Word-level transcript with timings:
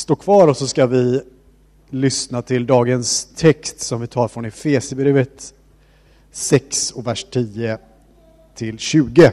stå 0.00 0.16
kvar 0.16 0.48
och 0.48 0.56
så 0.56 0.68
ska 0.68 0.86
vi 0.86 1.22
lyssna 1.90 2.42
till 2.42 2.66
dagens 2.66 3.28
text 3.36 3.80
som 3.80 4.00
vi 4.00 4.06
tar 4.06 4.28
från 4.28 4.44
Efesierbrevet 4.44 5.54
6 6.30 6.90
och 6.90 7.06
vers 7.06 7.26
10 7.30 7.78
till 8.54 8.78
20. 8.78 9.32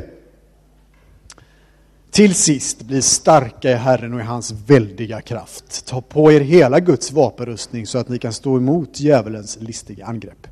Till 2.12 2.36
sist, 2.36 2.82
bli 2.82 3.02
starka 3.02 3.72
i 3.72 3.74
Herren 3.74 4.14
och 4.14 4.20
i 4.20 4.24
hans 4.24 4.52
väldiga 4.52 5.22
kraft. 5.22 5.86
Ta 5.86 6.02
på 6.02 6.32
er 6.32 6.41
hela 6.41 6.79
Guds 6.79 7.11
vapenrustning 7.11 7.88
så 7.88 7.97
att 7.97 8.09
ni 8.09 8.20
kan 8.20 8.34
stå 8.34 8.57
emot 8.57 8.99
djävulens 8.99 9.57
listiga 9.61 10.05
angrepp. 10.05 10.47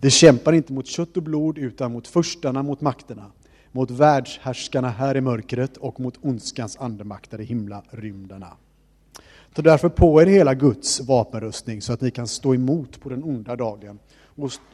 Det 0.00 0.10
kämpar 0.10 0.52
inte 0.52 0.72
mot 0.72 0.86
kött 0.86 1.16
och 1.16 1.22
blod 1.22 1.58
utan 1.58 1.92
mot 1.92 2.08
förstarna, 2.08 2.62
mot 2.62 2.80
makterna, 2.80 3.30
mot 3.72 3.90
världshärskarna 3.90 4.88
här 4.88 5.16
i 5.16 5.20
mörkret 5.20 5.76
och 5.76 6.00
mot 6.00 6.14
ondskans 6.22 6.76
andemakter 6.76 7.40
i 7.40 7.44
himlarymderna. 7.44 8.56
Ta 9.56 9.62
därför 9.62 9.88
på 9.88 10.22
er 10.22 10.26
hela 10.26 10.54
Guds 10.54 11.00
vapenrustning 11.00 11.82
så 11.82 11.92
att 11.92 12.00
ni 12.00 12.10
kan 12.10 12.28
stå 12.28 12.54
emot 12.54 13.00
på 13.00 13.08
den 13.08 13.24
onda 13.24 13.56
dagen 13.56 13.98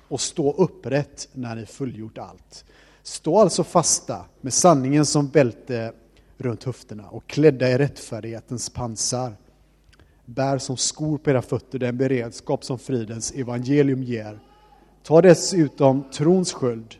och 0.08 0.20
stå 0.20 0.52
upprätt 0.52 1.28
när 1.32 1.56
ni 1.56 1.66
fullgjort 1.66 2.18
allt. 2.18 2.64
Stå 3.02 3.38
alltså 3.38 3.64
fasta 3.64 4.24
med 4.40 4.52
sanningen 4.52 5.06
som 5.06 5.28
bälte 5.28 5.92
runt 6.38 6.64
höfterna 6.64 7.08
och 7.08 7.26
klädda 7.26 7.70
i 7.70 7.78
rättfärdighetens 7.78 8.70
pansar. 8.70 9.32
Bär 10.24 10.58
som 10.58 10.76
skor 10.76 11.18
på 11.18 11.30
era 11.30 11.42
fötter 11.42 11.78
den 11.78 11.96
beredskap 11.96 12.64
som 12.64 12.78
fridens 12.78 13.32
evangelium 13.32 14.02
ger. 14.02 14.38
Ta 15.02 15.22
dessutom 15.22 16.04
trons 16.10 16.52
sköld. 16.52 16.94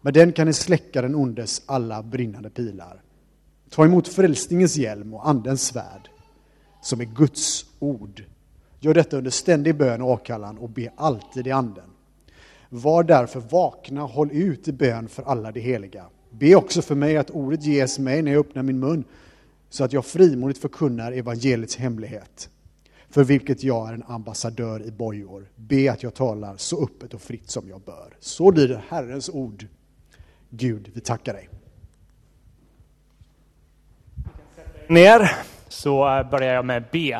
Med 0.00 0.14
den 0.14 0.32
kan 0.32 0.46
ni 0.46 0.52
släcka 0.52 1.02
den 1.02 1.14
ondes 1.14 1.62
alla 1.66 2.02
brinnande 2.02 2.50
pilar. 2.50 3.02
Ta 3.70 3.84
emot 3.84 4.08
frälsningens 4.08 4.76
hjälm 4.76 5.14
och 5.14 5.28
andens 5.28 5.66
svärd, 5.66 6.08
som 6.86 7.00
är 7.00 7.04
Guds 7.04 7.64
ord. 7.78 8.24
Gör 8.80 8.94
detta 8.94 9.16
under 9.16 9.30
ständig 9.30 9.76
bön 9.76 10.02
och 10.02 10.10
åkallan 10.10 10.58
och 10.58 10.70
be 10.70 10.92
alltid 10.96 11.46
i 11.46 11.50
anden. 11.50 11.90
Var 12.68 13.02
därför 13.02 13.40
vakna, 13.40 14.00
håll 14.00 14.32
ut 14.32 14.68
i 14.68 14.72
bön 14.72 15.08
för 15.08 15.22
alla 15.22 15.52
de 15.52 15.60
heliga. 15.60 16.04
Be 16.30 16.54
också 16.54 16.82
för 16.82 16.94
mig 16.94 17.16
att 17.16 17.30
ordet 17.30 17.64
ges 17.64 17.98
mig 17.98 18.22
när 18.22 18.32
jag 18.32 18.40
öppnar 18.40 18.62
min 18.62 18.78
mun, 18.78 19.04
så 19.70 19.84
att 19.84 19.92
jag 19.92 20.04
frimodigt 20.06 20.60
förkunnar 20.60 21.12
evangeliets 21.12 21.76
hemlighet, 21.76 22.50
för 23.10 23.24
vilket 23.24 23.62
jag 23.62 23.88
är 23.88 23.92
en 23.92 24.04
ambassadör 24.06 24.82
i 24.82 24.90
bojor. 24.90 25.48
Be 25.56 25.92
att 25.92 26.02
jag 26.02 26.14
talar 26.14 26.56
så 26.56 26.84
öppet 26.84 27.14
och 27.14 27.20
fritt 27.20 27.50
som 27.50 27.68
jag 27.68 27.80
bör. 27.80 28.16
Så 28.20 28.50
lyder 28.50 28.84
Herrens 28.88 29.28
ord. 29.28 29.66
Gud, 30.50 30.90
vi 30.94 31.00
tackar 31.00 31.34
dig. 31.34 31.48
Ner 34.88 35.30
så 35.68 36.08
eh, 36.08 36.30
börjar 36.30 36.54
jag 36.54 36.64
med 36.64 36.84
B. 36.92 37.16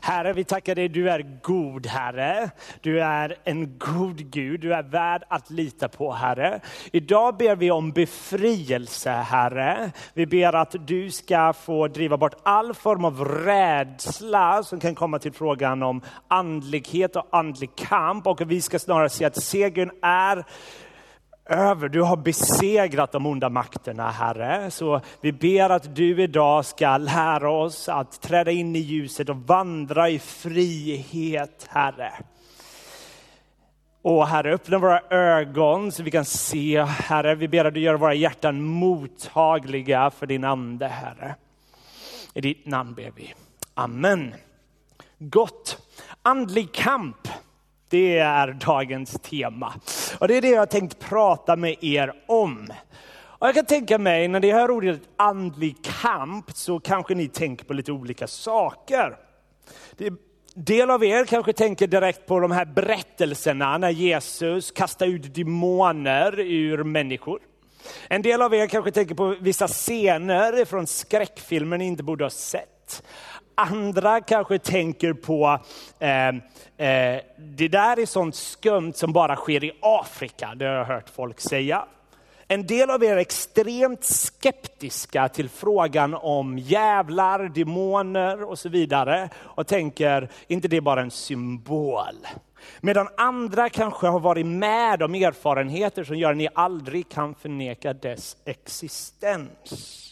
Herre, 0.00 0.32
vi 0.32 0.44
tackar 0.44 0.74
dig, 0.74 0.88
du 0.88 1.10
är 1.10 1.40
god 1.42 1.86
Herre. 1.86 2.50
Du 2.80 3.00
är 3.00 3.36
en 3.44 3.78
god 3.78 4.30
Gud, 4.30 4.60
du 4.60 4.74
är 4.74 4.82
värd 4.82 5.22
att 5.28 5.50
lita 5.50 5.88
på 5.88 6.12
Herre. 6.12 6.60
Idag 6.92 7.36
ber 7.36 7.56
vi 7.56 7.70
om 7.70 7.90
befrielse 7.90 9.10
Herre. 9.10 9.92
Vi 10.14 10.26
ber 10.26 10.54
att 10.54 10.74
du 10.86 11.10
ska 11.10 11.52
få 11.52 11.88
driva 11.88 12.16
bort 12.16 12.34
all 12.42 12.74
form 12.74 13.04
av 13.04 13.24
rädsla 13.24 14.62
som 14.62 14.80
kan 14.80 14.94
komma 14.94 15.18
till 15.18 15.32
frågan 15.32 15.82
om 15.82 16.02
andlighet 16.28 17.16
och 17.16 17.26
andlig 17.30 17.70
kamp. 17.76 18.26
Och 18.26 18.50
vi 18.50 18.60
ska 18.60 18.78
snarare 18.78 19.08
se 19.08 19.24
att 19.24 19.42
segern 19.42 19.90
är 20.02 20.44
över. 21.50 21.88
Du 21.88 22.02
har 22.02 22.16
besegrat 22.16 23.12
de 23.12 23.26
onda 23.26 23.48
makterna, 23.48 24.10
Herre. 24.10 24.70
Så 24.70 25.00
vi 25.20 25.32
ber 25.32 25.70
att 25.70 25.96
du 25.96 26.22
idag 26.22 26.64
ska 26.64 26.96
lära 26.96 27.50
oss 27.50 27.88
att 27.88 28.20
träda 28.22 28.50
in 28.50 28.76
i 28.76 28.78
ljuset 28.78 29.28
och 29.28 29.36
vandra 29.36 30.08
i 30.08 30.18
frihet, 30.18 31.66
Herre. 31.70 32.12
Och 34.02 34.26
Herre, 34.26 34.54
öppna 34.54 34.78
våra 34.78 35.00
ögon 35.10 35.92
så 35.92 36.02
vi 36.02 36.10
kan 36.10 36.24
se, 36.24 36.82
Herre. 36.82 37.34
Vi 37.34 37.48
ber 37.48 37.64
att 37.64 37.74
du 37.74 37.80
gör 37.80 37.94
våra 37.94 38.14
hjärtan 38.14 38.62
mottagliga 38.62 40.10
för 40.10 40.26
din 40.26 40.44
ande, 40.44 40.88
Herre. 40.88 41.34
I 42.34 42.40
ditt 42.40 42.66
namn 42.66 42.94
ber 42.94 43.12
vi. 43.16 43.34
Amen. 43.74 44.34
Gott. 45.18 45.78
Andlig 46.22 46.72
kamp. 46.72 47.28
Det 47.90 48.18
är 48.18 48.52
dagens 48.66 49.18
tema. 49.22 49.74
Och 50.18 50.28
det 50.28 50.36
är 50.36 50.42
det 50.42 50.48
jag 50.48 50.58
har 50.58 50.66
tänkt 50.66 50.98
prata 50.98 51.56
med 51.56 51.84
er 51.84 52.12
om. 52.26 52.68
Och 53.22 53.46
jag 53.46 53.54
kan 53.54 53.66
tänka 53.66 53.98
mig, 53.98 54.28
när 54.28 54.40
ni 54.40 54.50
hör 54.50 54.70
ordet 54.70 55.00
andlig 55.16 55.76
kamp, 56.02 56.50
så 56.54 56.80
kanske 56.80 57.14
ni 57.14 57.28
tänker 57.28 57.64
på 57.64 57.72
lite 57.72 57.92
olika 57.92 58.26
saker. 58.26 59.16
Det, 59.96 60.12
del 60.54 60.90
av 60.90 61.04
er 61.04 61.24
kanske 61.24 61.52
tänker 61.52 61.86
direkt 61.86 62.26
på 62.26 62.40
de 62.40 62.50
här 62.50 62.64
berättelserna 62.64 63.78
när 63.78 63.90
Jesus 63.90 64.70
kastar 64.70 65.06
ut 65.06 65.34
demoner 65.34 66.40
ur 66.40 66.84
människor. 66.84 67.40
En 68.08 68.22
del 68.22 68.42
av 68.42 68.54
er 68.54 68.66
kanske 68.66 68.90
tänker 68.90 69.14
på 69.14 69.36
vissa 69.40 69.68
scener 69.68 70.64
från 70.64 70.86
skräckfilmer 70.86 71.78
ni 71.78 71.86
inte 71.86 72.02
borde 72.02 72.24
ha 72.24 72.30
sett. 72.30 73.02
Andra 73.54 74.20
kanske 74.20 74.58
tänker 74.58 75.12
på, 75.12 75.58
eh, 75.98 76.28
eh, 76.28 77.22
det 77.36 77.68
där 77.68 77.98
är 77.98 78.06
sånt 78.06 78.34
skumt 78.34 78.92
som 78.92 79.12
bara 79.12 79.36
sker 79.36 79.64
i 79.64 79.72
Afrika, 79.82 80.54
det 80.54 80.64
har 80.64 80.74
jag 80.74 80.84
hört 80.84 81.10
folk 81.10 81.40
säga. 81.40 81.84
En 82.48 82.66
del 82.66 82.90
av 82.90 83.04
er 83.04 83.12
är 83.12 83.16
extremt 83.16 84.04
skeptiska 84.04 85.28
till 85.28 85.48
frågan 85.48 86.14
om 86.14 86.58
jävlar, 86.58 87.48
demoner 87.48 88.42
och 88.42 88.58
så 88.58 88.68
vidare 88.68 89.30
och 89.36 89.66
tänker, 89.66 90.30
inte 90.46 90.68
det 90.68 90.76
är 90.76 90.80
bara 90.80 91.00
en 91.00 91.10
symbol? 91.10 92.26
Medan 92.80 93.08
andra 93.16 93.68
kanske 93.68 94.06
har 94.06 94.20
varit 94.20 94.46
med 94.46 95.02
om 95.02 95.14
erfarenheter 95.14 96.04
som 96.04 96.16
gör 96.16 96.30
att 96.30 96.36
ni 96.36 96.48
aldrig 96.54 97.08
kan 97.08 97.34
förneka 97.34 97.92
dess 97.92 98.36
existens. 98.44 100.09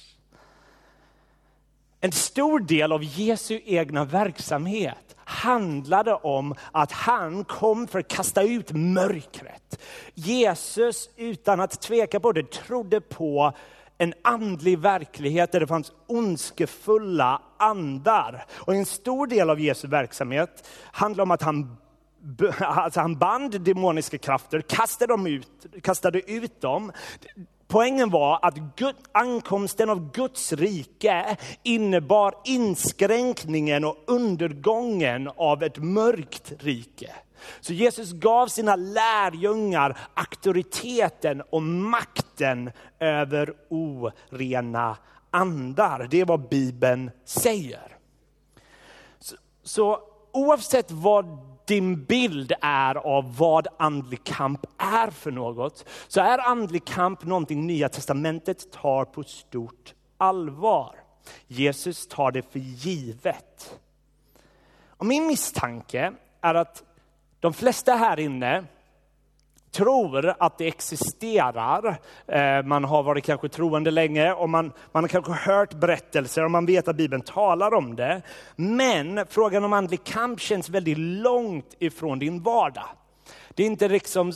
En 2.01 2.13
stor 2.13 2.61
del 2.61 2.93
av 2.93 3.05
Jesu 3.05 3.61
egna 3.65 4.05
verksamhet 4.05 5.17
handlade 5.25 6.15
om 6.15 6.55
att 6.73 6.93
han 6.93 7.45
kom 7.45 7.87
för 7.87 7.99
att 7.99 8.09
kasta 8.09 8.43
ut 8.43 8.73
mörkret. 8.73 9.81
Jesus, 10.15 11.11
utan 11.17 11.61
att 11.61 11.81
tveka 11.81 12.21
på 12.21 12.33
det, 12.33 12.51
trodde 12.51 13.01
på 13.01 13.53
en 13.99 14.15
andlig 14.23 14.79
verklighet 14.79 15.53
där 15.53 15.61
det 15.61 15.67
fanns 15.67 15.93
ondskefulla 16.07 17.43
andar. 17.59 18.47
Och 18.55 18.75
en 18.75 18.87
stor 18.87 19.27
del 19.27 19.51
av 19.51 19.61
Jesu 19.61 19.89
verksamhet 19.89 20.69
handlar 20.93 21.23
om 21.23 21.31
att 21.31 21.43
han 21.43 21.77
Alltså 22.61 23.01
han 23.01 23.19
band 23.19 23.61
demoniska 23.61 24.19
krafter, 24.19 24.61
kastade, 24.61 25.13
dem 25.13 25.27
ut, 25.27 25.67
kastade 25.83 26.31
ut 26.31 26.61
dem. 26.61 26.93
Poängen 27.69 28.11
var 28.11 28.39
att 28.43 28.55
Gud, 28.77 28.95
ankomsten 29.13 29.91
av 29.91 30.13
Guds 30.13 30.53
rike 30.53 31.37
innebar 31.63 32.35
inskränkningen 32.45 33.85
och 33.85 33.97
undergången 34.07 35.31
av 35.37 35.63
ett 35.63 35.79
mörkt 35.79 36.53
rike. 36.59 37.15
Så 37.61 37.73
Jesus 37.73 38.13
gav 38.13 38.47
sina 38.47 38.77
lärjungar 38.77 39.99
auktoriteten 40.15 41.43
och 41.51 41.63
makten 41.63 42.71
över 42.99 43.55
orena 43.69 44.97
andar. 45.31 46.09
Det 46.11 46.21
är 46.21 46.25
vad 46.25 46.49
Bibeln 46.49 47.11
säger. 47.25 47.97
Så, 49.19 49.37
så 49.63 50.01
oavsett 50.33 50.91
vad 50.91 51.58
din 51.69 52.05
bild 52.05 52.53
är 52.61 52.95
av 52.95 53.37
vad 53.37 53.67
andlig 53.79 54.25
kamp 54.25 54.67
är 54.79 55.11
för 55.11 55.31
något, 55.31 55.85
så 56.09 56.21
är 56.21 56.39
andlig 56.39 56.85
kamp 56.85 57.25
någonting 57.25 57.67
Nya 57.67 57.89
Testamentet 57.89 58.73
tar 58.73 59.05
på 59.05 59.23
stort 59.23 59.95
allvar. 60.17 60.97
Jesus 61.47 62.07
tar 62.07 62.31
det 62.31 62.53
för 62.53 62.59
givet. 62.59 63.79
Och 64.89 65.07
min 65.07 65.27
misstanke 65.27 66.13
är 66.41 66.55
att 66.55 66.85
de 67.41 67.53
flesta 67.53 67.95
här 67.95 68.21
inne 68.21 68.65
tror 69.71 70.35
att 70.39 70.59
det 70.59 70.67
existerar. 70.67 72.01
Eh, 72.27 72.63
man 72.63 72.85
har 72.85 73.03
varit 73.03 73.25
kanske 73.25 73.49
troende 73.49 73.91
länge 73.91 74.33
och 74.33 74.51
man, 74.51 74.73
man 74.93 75.05
har 75.05 75.09
kanske 75.09 75.33
hört 75.33 75.75
berättelser 75.75 76.45
och 76.45 76.51
man 76.51 76.67
vet 76.67 76.89
att 76.89 76.97
Bibeln 76.97 77.23
talar 77.23 77.75
om 77.75 77.97
det. 77.97 78.23
Men 78.57 79.27
frågan 79.29 79.65
om 79.65 79.73
andlig 79.73 80.05
kamp 80.05 80.41
känns 80.41 80.69
väldigt 80.69 80.99
långt 80.99 81.75
ifrån 81.79 82.19
din 82.19 82.43
vardag. 82.43 82.89
Det 83.55 83.63
är 83.63 83.67
inte 83.67 83.89
liksom 83.89 84.33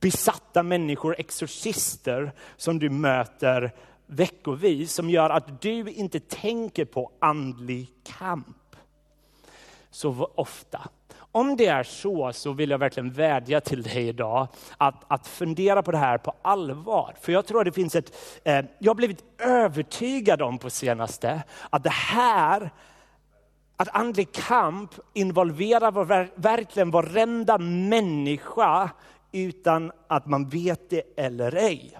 besatta 0.00 0.62
människor, 0.62 1.14
exorcister, 1.18 2.32
som 2.56 2.78
du 2.78 2.90
möter 2.90 3.74
veckovis, 4.06 4.92
som 4.92 5.10
gör 5.10 5.30
att 5.30 5.62
du 5.62 5.90
inte 5.90 6.20
tänker 6.20 6.84
på 6.84 7.12
andlig 7.18 7.88
kamp 8.18 8.76
så 9.90 10.30
ofta. 10.34 10.88
Om 11.32 11.56
det 11.56 11.66
är 11.66 11.82
så, 11.82 12.32
så 12.32 12.52
vill 12.52 12.70
jag 12.70 12.78
verkligen 12.78 13.10
vädja 13.10 13.60
till 13.60 13.82
dig 13.82 14.08
idag 14.08 14.48
att, 14.76 15.04
att 15.08 15.26
fundera 15.26 15.82
på 15.82 15.92
det 15.92 15.98
här 15.98 16.18
på 16.18 16.34
allvar. 16.42 17.14
För 17.20 17.32
jag 17.32 17.46
tror 17.46 17.60
att 17.60 17.64
det 17.64 17.72
finns 17.72 17.94
ett, 17.94 18.12
eh, 18.44 18.64
jag 18.78 18.90
har 18.90 18.94
blivit 18.94 19.24
övertygad 19.38 20.42
om 20.42 20.58
på 20.58 20.70
senaste, 20.70 21.42
att 21.70 21.82
det 21.82 21.90
här 21.90 22.70
Att 23.80 23.96
andlig 23.96 24.32
kamp 24.32 24.94
involverar 25.14 25.90
var, 25.90 26.30
verkligen 26.34 26.90
varenda 26.90 27.58
människa 27.58 28.90
utan 29.32 29.92
att 30.06 30.26
man 30.26 30.48
vet 30.48 30.90
det 30.90 31.02
eller 31.16 31.56
ej. 31.56 31.98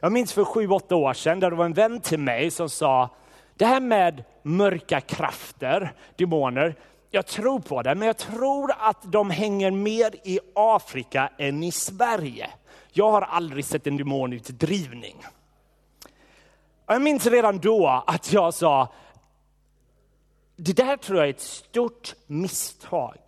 Jag 0.00 0.12
minns 0.12 0.32
för 0.32 0.44
sju, 0.44 0.68
åtta 0.68 0.96
år 0.96 1.12
sedan 1.12 1.40
där 1.40 1.50
det 1.50 1.56
var 1.56 1.64
en 1.64 1.72
vän 1.72 2.00
till 2.00 2.18
mig 2.18 2.50
som 2.50 2.68
sa, 2.68 3.10
det 3.54 3.64
här 3.64 3.80
med 3.80 4.24
mörka 4.42 5.00
krafter, 5.00 5.92
demoner, 6.16 6.74
jag 7.10 7.26
tror 7.26 7.60
på 7.60 7.82
det, 7.82 7.94
men 7.94 8.06
jag 8.06 8.16
tror 8.16 8.72
att 8.78 9.12
de 9.12 9.30
hänger 9.30 9.70
mer 9.70 10.14
i 10.24 10.40
Afrika 10.54 11.30
än 11.38 11.62
i 11.62 11.72
Sverige. 11.72 12.50
Jag 12.92 13.10
har 13.10 13.22
aldrig 13.22 13.64
sett 13.64 13.86
en 13.86 13.96
demonutdrivning. 13.96 15.16
Jag 16.86 17.02
minns 17.02 17.26
redan 17.26 17.58
då 17.58 18.04
att 18.06 18.32
jag 18.32 18.54
sa, 18.54 18.92
det 20.56 20.72
där 20.72 20.96
tror 20.96 21.18
jag 21.18 21.26
är 21.26 21.30
ett 21.30 21.40
stort 21.40 22.14
misstag. 22.26 23.18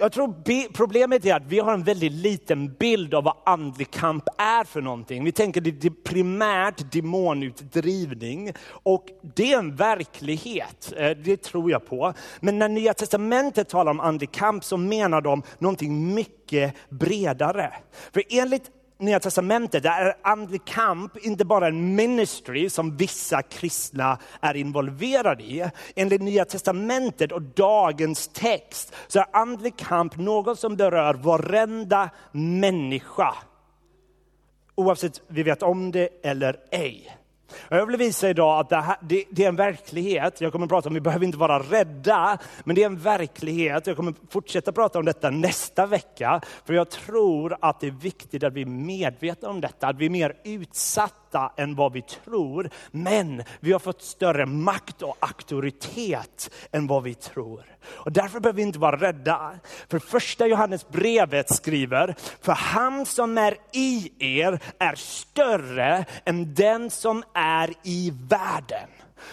Jag 0.00 0.12
tror 0.12 0.72
problemet 0.72 1.26
är 1.26 1.34
att 1.34 1.46
vi 1.46 1.58
har 1.58 1.72
en 1.72 1.82
väldigt 1.82 2.12
liten 2.12 2.74
bild 2.74 3.14
av 3.14 3.24
vad 3.24 3.36
andlig 3.44 3.90
kamp 3.90 4.24
är 4.38 4.64
för 4.64 4.80
någonting. 4.80 5.24
Vi 5.24 5.32
tänker 5.32 5.60
det 5.60 5.84
är 5.84 5.90
primärt 6.04 6.92
demonutdrivning 6.92 8.52
och 8.68 9.06
det 9.34 9.52
är 9.52 9.58
en 9.58 9.76
verklighet, 9.76 10.92
eh, 10.96 11.10
det 11.10 11.42
tror 11.42 11.70
jag 11.70 11.86
på. 11.86 12.14
Men 12.40 12.58
när 12.58 12.68
Nya 12.68 12.94
Testamentet 12.94 13.68
talar 13.68 13.90
om 13.90 14.00
andlig 14.00 14.32
kamp 14.32 14.64
så 14.64 14.76
menar 14.76 15.20
de 15.20 15.42
någonting 15.58 16.14
mycket 16.14 16.74
bredare. 16.88 17.72
För 18.12 18.22
enligt 18.30 18.70
Nya 19.00 19.20
Testamentet 19.20 19.84
är 19.84 20.14
andlig 20.22 20.64
kamp 20.64 21.16
inte 21.16 21.44
bara 21.44 21.66
en 21.66 21.94
ministry 21.94 22.70
som 22.70 22.96
vissa 22.96 23.42
kristna 23.42 24.18
är 24.40 24.54
involverade 24.54 25.42
i. 25.42 25.70
Enligt 25.96 26.22
Nya 26.22 26.44
Testamentet 26.44 27.32
och 27.32 27.42
dagens 27.42 28.28
text 28.28 28.94
så 29.08 29.18
är 29.18 29.26
andlig 29.32 29.76
kamp 29.76 30.16
något 30.16 30.58
som 30.58 30.76
berör 30.76 31.14
varenda 31.14 32.10
människa. 32.32 33.34
Oavsett 34.74 35.22
vi 35.28 35.42
vet 35.42 35.62
om 35.62 35.92
det 35.92 36.08
eller 36.22 36.56
ej. 36.70 37.19
Jag 37.68 37.86
vill 37.86 37.96
visa 37.96 38.30
idag 38.30 38.60
att 38.60 38.68
det, 38.68 38.76
här, 38.76 38.96
det, 39.00 39.24
det, 39.30 39.44
är 39.44 39.48
en 39.48 39.56
verklighet. 39.56 40.40
Jag 40.40 40.52
kommer 40.52 40.66
att 40.66 40.70
prata 40.70 40.88
om, 40.88 40.94
vi 40.94 41.00
behöver 41.00 41.26
inte 41.26 41.38
vara 41.38 41.58
rädda, 41.58 42.38
men 42.64 42.74
det 42.74 42.82
är 42.82 42.86
en 42.86 42.98
verklighet. 42.98 43.86
Jag 43.86 43.96
kommer 43.96 44.14
fortsätta 44.30 44.72
prata 44.72 44.98
om 44.98 45.04
detta 45.04 45.30
nästa 45.30 45.86
vecka, 45.86 46.40
för 46.64 46.74
jag 46.74 46.90
tror 46.90 47.56
att 47.60 47.80
det 47.80 47.86
är 47.86 47.90
viktigt 47.90 48.44
att 48.44 48.52
vi 48.52 48.62
är 48.62 48.66
medvetna 48.66 49.48
om 49.48 49.60
detta, 49.60 49.88
att 49.88 49.96
vi 49.96 50.06
är 50.06 50.10
mer 50.10 50.36
utsatta 50.44 51.52
än 51.56 51.74
vad 51.74 51.92
vi 51.92 52.02
tror. 52.02 52.70
Men 52.90 53.42
vi 53.60 53.72
har 53.72 53.78
fått 53.78 54.02
större 54.02 54.46
makt 54.46 55.02
och 55.02 55.16
auktoritet 55.20 56.50
än 56.72 56.86
vad 56.86 57.02
vi 57.02 57.14
tror. 57.14 57.64
Och 57.84 58.12
därför 58.12 58.40
behöver 58.40 58.56
vi 58.56 58.62
inte 58.62 58.78
vara 58.78 58.96
rädda. 58.96 59.52
För 59.88 59.98
första 59.98 60.46
Johannes 60.46 60.88
brevet 60.88 61.54
skriver, 61.54 62.14
för 62.40 62.52
han 62.52 63.06
som 63.06 63.38
är 63.38 63.56
i 63.72 64.12
er 64.18 64.60
är 64.78 64.94
större 64.94 66.04
än 66.24 66.54
den 66.54 66.90
som 66.90 67.24
är 67.34 67.74
i 67.82 68.12
världen. 68.28 68.88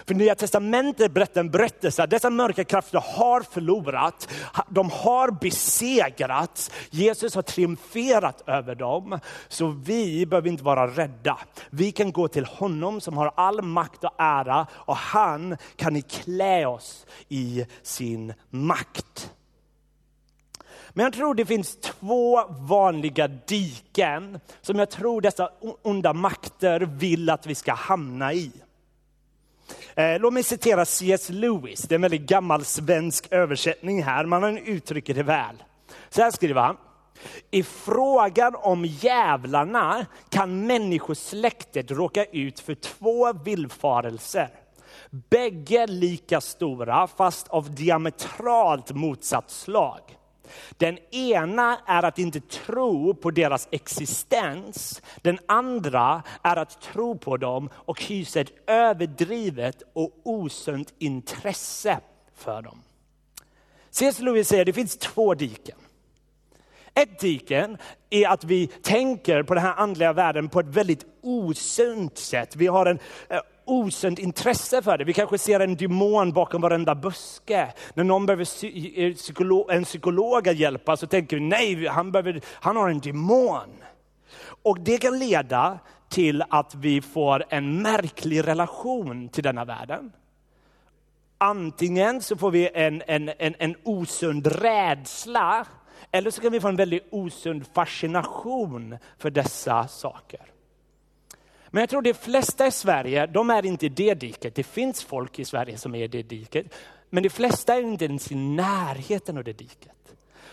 För 0.05 0.13
Nya 0.13 0.35
Testamentet 0.35 1.11
berättar 1.11 1.41
en 1.41 1.49
berättelse 1.49 2.03
att 2.03 2.09
dessa 2.09 2.29
mörka 2.29 2.63
krafter 2.63 3.03
har 3.05 3.41
förlorat, 3.41 4.29
de 4.69 4.89
har 4.89 5.31
besegrats, 5.31 6.71
Jesus 6.89 7.35
har 7.35 7.41
triumferat 7.41 8.43
över 8.47 8.75
dem. 8.75 9.19
Så 9.47 9.67
vi 9.67 10.25
behöver 10.25 10.49
inte 10.49 10.63
vara 10.63 10.87
rädda. 10.87 11.37
Vi 11.69 11.91
kan 11.91 12.11
gå 12.11 12.27
till 12.27 12.45
honom 12.45 13.01
som 13.01 13.17
har 13.17 13.31
all 13.35 13.61
makt 13.61 14.03
och 14.03 14.13
ära 14.17 14.67
och 14.71 14.95
han 14.95 15.57
kan 15.75 16.01
klä 16.01 16.65
oss 16.65 17.05
i 17.29 17.65
sin 17.83 18.33
makt. 18.49 19.31
Men 20.97 21.03
jag 21.03 21.13
tror 21.13 21.35
det 21.35 21.45
finns 21.45 21.77
två 21.77 22.47
vanliga 22.49 23.27
diken 23.27 24.39
som 24.61 24.79
jag 24.79 24.89
tror 24.89 25.21
dessa 25.21 25.49
onda 25.81 26.13
makter 26.13 26.79
vill 26.79 27.29
att 27.29 27.45
vi 27.45 27.55
ska 27.55 27.73
hamna 27.73 28.33
i. 28.33 28.51
Eh, 29.97 30.19
låt 30.19 30.33
mig 30.33 30.43
citera 30.43 30.85
C.S. 30.85 31.29
Lewis, 31.29 31.81
det 31.81 31.93
är 31.93 31.95
en 31.95 32.01
väldigt 32.01 32.21
gammal 32.21 32.65
svensk 32.65 33.27
översättning 33.31 34.03
här, 34.03 34.25
men 34.25 34.43
han 34.43 34.57
uttrycker 34.57 35.13
det 35.13 35.23
väl. 35.23 35.63
Så 36.09 36.21
här 36.21 36.31
skriver 36.31 36.61
han. 36.61 36.77
I 37.51 37.63
frågan 37.63 38.55
om 38.55 38.85
jävlarna 38.85 40.05
kan 40.29 40.67
människosläktet 40.67 41.91
råka 41.91 42.25
ut 42.25 42.59
för 42.59 42.75
två 42.75 43.33
villfarelser. 43.33 44.49
Bägge 45.29 45.87
lika 45.87 46.41
stora 46.41 47.07
fast 47.07 47.47
av 47.47 47.75
diametralt 47.75 48.91
motsatt 48.91 49.51
slag. 49.51 50.01
Den 50.77 50.97
ena 51.11 51.77
är 51.85 52.03
att 52.03 52.19
inte 52.19 52.39
tro 52.39 53.13
på 53.13 53.31
deras 53.31 53.67
existens. 53.71 55.01
Den 55.21 55.39
andra 55.45 56.23
är 56.41 56.55
att 56.55 56.81
tro 56.81 57.17
på 57.17 57.37
dem 57.37 57.69
och 57.75 58.01
hysa 58.01 58.39
ett 58.39 58.69
överdrivet 58.69 59.83
och 59.93 60.11
osunt 60.23 60.93
intresse 60.99 61.99
för 62.35 62.61
dem. 62.61 62.81
C.S. 63.89 64.19
Lewis 64.19 64.47
säger 64.47 64.61
att 64.61 64.65
det 64.65 64.73
finns 64.73 64.97
två 64.97 65.33
diken. 65.33 65.77
Ett 66.93 67.19
diken 67.19 67.77
är 68.09 68.27
att 68.27 68.43
vi 68.43 68.67
tänker 68.67 69.43
på 69.43 69.53
den 69.53 69.63
här 69.63 69.73
andliga 69.77 70.13
världen 70.13 70.49
på 70.49 70.59
ett 70.59 70.65
väldigt 70.65 71.05
osunt 71.21 72.17
sätt. 72.17 72.55
Vi 72.55 72.67
har 72.67 72.85
en 72.85 72.99
eh, 73.29 73.39
osunt 73.67 74.19
intresse 74.19 74.81
för 74.81 74.97
det. 74.97 75.03
Vi 75.03 75.13
kanske 75.13 75.37
ser 75.37 75.59
en 75.59 75.75
demon 75.75 76.31
bakom 76.31 76.61
varenda 76.61 76.95
buske. 76.95 77.73
När 77.93 78.03
någon 78.03 78.25
behöver 78.25 78.65
eh, 78.99 79.13
psykolog, 79.13 79.71
en 79.71 79.83
psykolog 79.83 80.47
att 80.47 80.57
hjälpa 80.57 80.97
så 80.97 81.07
tänker 81.07 81.35
vi 81.35 81.41
nej, 81.41 81.87
han, 81.87 82.11
behöver, 82.11 82.41
han 82.53 82.77
har 82.77 82.89
en 82.89 82.99
demon. 82.99 83.83
Och 84.63 84.79
det 84.79 84.97
kan 84.97 85.19
leda 85.19 85.79
till 86.09 86.43
att 86.49 86.75
vi 86.75 87.01
får 87.01 87.43
en 87.49 87.81
märklig 87.81 88.47
relation 88.47 89.29
till 89.29 89.43
denna 89.43 89.65
världen. 89.65 90.11
Antingen 91.37 92.21
så 92.21 92.35
får 92.35 92.51
vi 92.51 92.69
en, 92.73 93.03
en, 93.07 93.29
en, 93.37 93.55
en 93.59 93.75
osund 93.83 94.47
rädsla 94.47 95.65
eller 96.11 96.31
så 96.31 96.41
kan 96.41 96.51
vi 96.51 96.59
få 96.59 96.67
en 96.67 96.75
väldigt 96.75 97.07
osund 97.11 97.65
fascination 97.73 98.97
för 99.17 99.29
dessa 99.29 99.87
saker. 99.87 100.41
Men 101.69 101.81
jag 101.81 101.89
tror 101.89 102.01
de 102.01 102.13
flesta 102.13 102.67
i 102.67 102.71
Sverige, 102.71 103.25
de 103.25 103.49
är 103.49 103.65
inte 103.65 103.85
i 103.85 103.89
det 103.89 104.13
diket. 104.13 104.55
Det 104.55 104.63
finns 104.63 105.03
folk 105.03 105.39
i 105.39 105.45
Sverige 105.45 105.77
som 105.77 105.95
är 105.95 106.03
i 106.03 106.07
det 106.07 106.23
diket. 106.23 106.65
Men 107.09 107.23
de 107.23 107.29
flesta 107.29 107.75
är 107.75 107.81
inte 107.81 108.05
ens 108.05 108.31
i 108.31 108.35
närheten 108.35 109.37
av 109.37 109.43
det 109.43 109.53
diket. 109.53 109.91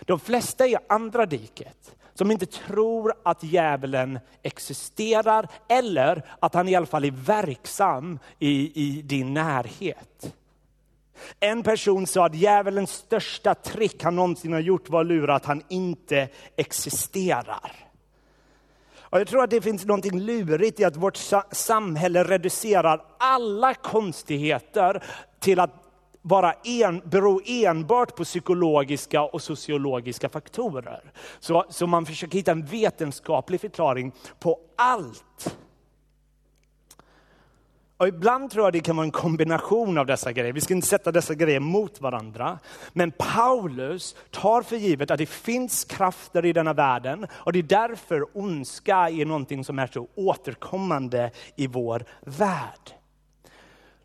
De 0.00 0.20
flesta 0.20 0.64
är 0.64 0.68
i 0.68 0.76
andra 0.88 1.26
diket, 1.26 1.94
som 2.14 2.30
inte 2.30 2.46
tror 2.46 3.14
att 3.22 3.42
djävulen 3.42 4.18
existerar 4.42 5.48
eller 5.68 6.22
att 6.40 6.54
han 6.54 6.68
i 6.68 6.74
alla 6.74 6.86
fall 6.86 7.04
är 7.04 7.10
verksam 7.10 8.18
i, 8.38 8.82
i 8.82 9.02
din 9.02 9.34
närhet. 9.34 10.34
En 11.40 11.62
person 11.62 12.06
sa 12.06 12.26
att 12.26 12.34
djävulens 12.34 12.90
största 12.90 13.54
trick 13.54 14.02
han 14.02 14.16
någonsin 14.16 14.52
har 14.52 14.60
gjort 14.60 14.88
var 14.88 15.00
att 15.00 15.06
lura 15.06 15.34
att 15.34 15.44
han 15.44 15.62
inte 15.68 16.28
existerar. 16.56 17.72
Och 19.14 19.20
jag 19.20 19.26
tror 19.28 19.42
att 19.44 19.50
det 19.50 19.60
finns 19.60 19.84
något 19.84 20.04
lurigt 20.04 20.80
i 20.80 20.84
att 20.84 20.96
vårt 20.96 21.18
samhälle 21.52 22.24
reducerar 22.24 23.04
alla 23.18 23.74
konstigheter 23.74 25.02
till 25.40 25.60
att 25.60 25.70
bara 26.22 26.52
en, 26.52 27.02
bero 27.04 27.40
enbart 27.46 28.16
på 28.16 28.24
psykologiska 28.24 29.22
och 29.22 29.42
sociologiska 29.42 30.28
faktorer. 30.28 31.12
Så, 31.40 31.64
så 31.68 31.86
man 31.86 32.06
försöker 32.06 32.38
hitta 32.38 32.52
en 32.52 32.66
vetenskaplig 32.66 33.60
förklaring 33.60 34.12
på 34.38 34.58
allt. 34.76 35.56
Och 38.04 38.08
ibland 38.08 38.50
tror 38.50 38.66
jag 38.66 38.72
det 38.72 38.80
kan 38.80 38.96
vara 38.96 39.04
en 39.04 39.10
kombination 39.10 39.98
av 39.98 40.06
dessa 40.06 40.32
grejer. 40.32 40.52
Vi 40.52 40.60
ska 40.60 40.74
inte 40.74 40.86
sätta 40.86 41.12
dessa 41.12 41.34
grejer 41.34 41.60
mot 41.60 42.00
varandra. 42.00 42.58
Men 42.92 43.10
Paulus 43.10 44.16
tar 44.30 44.62
för 44.62 44.76
givet 44.76 45.10
att 45.10 45.18
det 45.18 45.26
finns 45.26 45.84
krafter 45.84 46.44
i 46.44 46.52
denna 46.52 46.72
världen 46.72 47.26
och 47.32 47.52
det 47.52 47.58
är 47.58 47.62
därför 47.62 48.26
ondska 48.38 48.96
är 49.10 49.24
någonting 49.24 49.64
som 49.64 49.78
är 49.78 49.86
så 49.86 50.08
återkommande 50.14 51.30
i 51.56 51.66
vår 51.66 52.04
värld. 52.20 52.94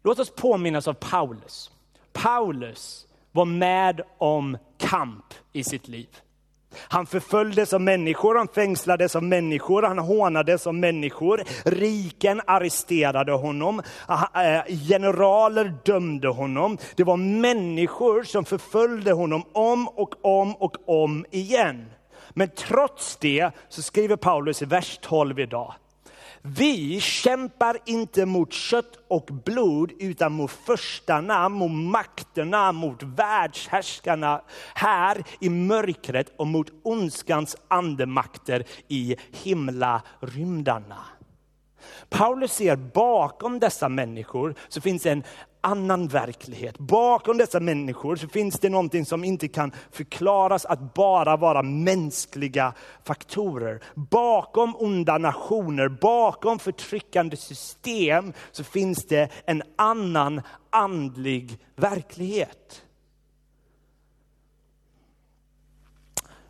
Låt 0.04 0.20
oss 0.20 0.36
påminnas 0.36 0.88
av 0.88 0.94
Paulus. 0.94 1.72
Paulus 2.14 3.08
var 3.32 3.46
med 3.46 4.02
om 4.18 4.58
kamp 4.78 5.34
i 5.54 5.64
sitt 5.64 5.88
liv. 5.88 6.10
Han 6.76 7.06
förföljdes 7.06 7.74
av 7.74 7.82
människor, 7.82 8.36
han 8.36 8.48
fängslades 8.48 9.16
av 9.16 9.24
människor, 9.24 9.84
han 9.84 10.00
hånades 10.00 10.68
av 10.68 10.76
människor. 10.76 11.44
Riken 11.66 12.42
arresterade 12.48 13.32
honom, 13.32 13.82
ah, 14.08 14.44
eh, 14.44 14.64
generaler 14.90 15.74
dömde 15.86 16.28
honom. 16.28 16.78
Det 16.96 17.04
var 17.04 17.18
människor 17.18 18.24
som 18.24 18.46
förföljde 18.46 19.12
honom 19.12 19.44
om 19.54 19.88
och 19.88 20.26
om 20.26 20.56
och 20.56 20.90
om 20.90 21.26
igen. 21.32 21.86
Men 22.30 22.50
trots 22.50 23.18
det 23.18 23.52
så 23.70 23.82
skriver 23.82 24.16
Paulus 24.16 24.62
i 24.62 24.66
vers 24.66 25.00
12 25.02 25.40
idag. 25.40 25.74
Vi 26.42 27.00
kämpar 27.00 27.78
inte 27.86 28.26
mot 28.26 28.54
kött 28.54 29.00
och 29.08 29.26
blod 29.46 29.92
utan 30.00 30.32
mot 30.32 30.52
förstarna, 30.52 31.50
mot 31.50 31.72
makterna, 31.72 32.72
mot 32.72 33.04
världshärskarna 33.04 34.42
här 34.74 35.24
i 35.40 35.50
mörkret 35.50 36.34
och 36.38 36.48
mot 36.48 36.72
ondskans 36.84 37.56
andemakter 37.68 38.64
i 38.88 39.16
himlarymdarna. 39.32 41.06
Paulus 42.10 42.54
ser 42.54 42.76
bakom 42.76 43.60
dessa 43.60 43.90
människor 43.90 44.56
så 44.70 44.82
finns 44.82 45.06
en 45.06 45.24
annan 45.62 46.08
verklighet. 46.08 46.78
Bakom 46.78 47.38
dessa 47.38 47.60
människor 47.60 48.16
så 48.16 48.28
finns 48.28 48.60
det 48.60 48.70
någonting 48.70 49.06
som 49.06 49.24
inte 49.24 49.48
kan 49.48 49.72
förklaras 49.92 50.66
att 50.66 50.94
bara 50.94 51.38
vara 51.38 51.64
mänskliga 51.64 52.74
faktorer. 53.04 53.84
Bakom 53.96 54.76
onda 54.76 55.18
nationer, 55.18 55.88
bakom 55.88 56.60
förtryckande 56.60 57.38
system 57.38 58.34
så 58.52 58.64
finns 58.64 59.06
det 59.06 59.30
en 59.46 59.64
annan 59.76 60.42
andlig 60.70 61.58
verklighet. 61.76 62.84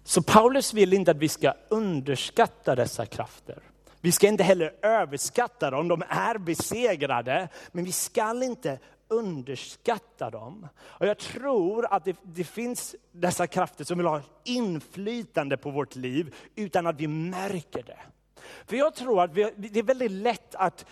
Så 0.04 0.22
Paulus 0.22 0.74
vill 0.74 0.94
inte 0.94 1.12
att 1.12 1.18
vi 1.18 1.30
ska 1.30 1.54
underskatta 1.70 2.76
dessa 2.76 3.06
krafter. 3.06 3.69
Vi 4.02 4.12
ska 4.12 4.28
inte 4.28 4.44
heller 4.44 4.76
överskatta 4.82 5.72
dem, 5.72 5.88
de 5.88 6.04
är 6.10 6.38
besegrade. 6.38 7.50
Men 7.72 7.84
vi 7.84 7.92
ska 7.92 8.44
inte 8.44 8.80
underskatta 9.08 10.30
dem. 10.30 10.68
Och 10.80 11.08
jag 11.08 11.18
tror 11.18 11.94
att 11.94 12.06
det, 12.06 12.16
det, 12.24 12.44
finns 12.44 12.96
dessa 13.12 13.48
krafter 13.48 13.84
som 13.84 13.98
vill 13.98 14.08
ha 14.08 14.22
inflytande 14.44 15.58
på 15.58 15.70
vårt 15.72 15.96
liv 15.96 16.36
utan 16.56 16.88
att 16.88 17.00
vi 17.00 17.08
märker 17.08 17.84
det. 17.84 18.00
För 18.66 18.76
jag 18.76 18.96
tror 18.96 19.24
att 19.24 19.34
vi, 19.34 19.52
det 19.56 19.80
är 19.80 19.84
väldigt 19.84 20.12
lätt 20.12 20.56
att 20.56 20.86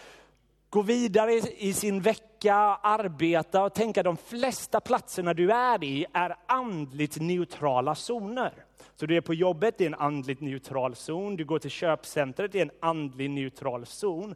gå 0.70 0.82
vidare 0.82 1.34
i 1.58 1.74
sin 1.74 2.02
vecka, 2.02 2.24
arbeta 2.46 3.64
och 3.64 3.74
tänka 3.74 4.00
att 4.00 4.06
de 4.06 4.18
flesta 4.18 4.80
platserna 4.80 5.34
du 5.34 5.52
är 5.52 5.84
i 5.84 6.06
är 6.14 6.36
andligt 6.46 7.20
neutrala 7.20 7.96
zoner. 7.96 8.54
Så 8.96 9.06
du 9.06 9.18
är 9.18 9.22
på 9.22 9.34
jobbet, 9.34 9.78
det 9.78 9.84
är 9.84 9.88
en 9.88 9.96
andligt 9.96 10.42
neutral 10.42 10.96
zon. 10.96 11.36
Du 11.36 11.46
går 11.46 11.60
till 11.60 11.72
köpcentret, 11.72 12.52
det 12.52 12.58
är 12.60 12.66
en 12.66 12.72
andligt 12.80 13.32
neutral 13.32 13.86
zon. 13.86 14.36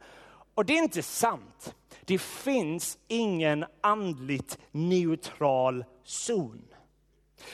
Och 0.54 0.66
det 0.66 0.74
är 0.74 0.84
inte 0.84 1.04
sant. 1.04 1.76
Det 2.06 2.22
finns 2.22 2.98
ingen 3.08 3.66
andligt 3.82 4.60
neutral 4.72 5.86
zon. 6.04 6.62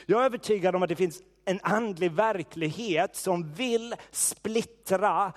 Jag 0.06 0.22
är 0.22 0.25
övertygad 0.25 0.75
om 0.75 0.84
att 0.84 0.89
det 0.89 0.96
finns 0.96 1.22
en 1.46 1.60
andlig 1.63 2.12
verklighet 2.12 3.16
som 3.16 3.54
vill 3.54 3.96
splittra 4.12 5.34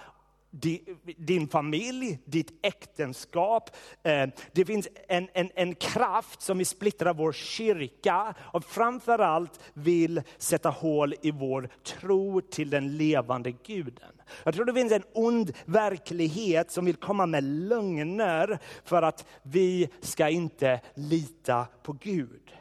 din 1.17 1.49
familj, 1.49 2.19
ditt 2.25 2.53
äktenskap. 2.63 3.71
Eh, 4.03 4.29
det 4.53 4.65
finns 4.65 4.89
en, 5.09 5.29
en, 5.33 5.51
en 5.55 5.75
kraft 5.75 6.43
som 6.43 6.59
vill 6.59 6.67
splittra 6.67 7.13
vår 7.13 7.33
kyrka 7.33 8.35
och 8.41 8.65
framförallt 8.65 9.61
vill 9.75 10.23
sätta 10.39 10.71
hål 10.71 11.15
i 11.23 11.31
vår 11.31 11.69
tro 11.85 12.41
till 12.41 12.71
den 12.71 12.97
levande 12.97 13.53
guden. 13.53 14.13
Jag 14.45 14.55
tror 14.55 14.65
det 14.65 14.75
finns 14.75 14.93
en 14.93 15.05
ond 15.13 15.53
verklighet 15.65 16.71
som 16.71 16.85
vill 16.85 16.97
komma 16.97 17.27
med 17.27 17.45
lögner 17.45 18.59
för 18.85 19.03
att 19.03 19.27
vi 19.43 19.89
ska 20.01 20.29
inte 20.29 20.81
lita 20.95 21.67
på 21.83 21.93
Gud. 21.93 22.53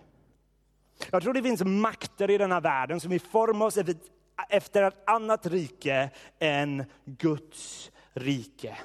Jag 1.11 1.23
tror 1.23 1.33
det 1.33 1.43
finns 1.43 1.63
makter 1.63 2.29
i 2.29 2.37
den 2.37 2.51
här 2.51 2.61
världen 2.61 2.99
som 2.99 3.11
vill 3.11 3.21
forma 3.21 3.65
oss 3.65 3.77
efter 3.77 3.95
efter 4.49 4.83
ett 4.83 5.03
annat 5.05 5.45
rike 5.45 6.09
än 6.39 6.85
Guds 7.05 7.91
rike. 8.13 8.77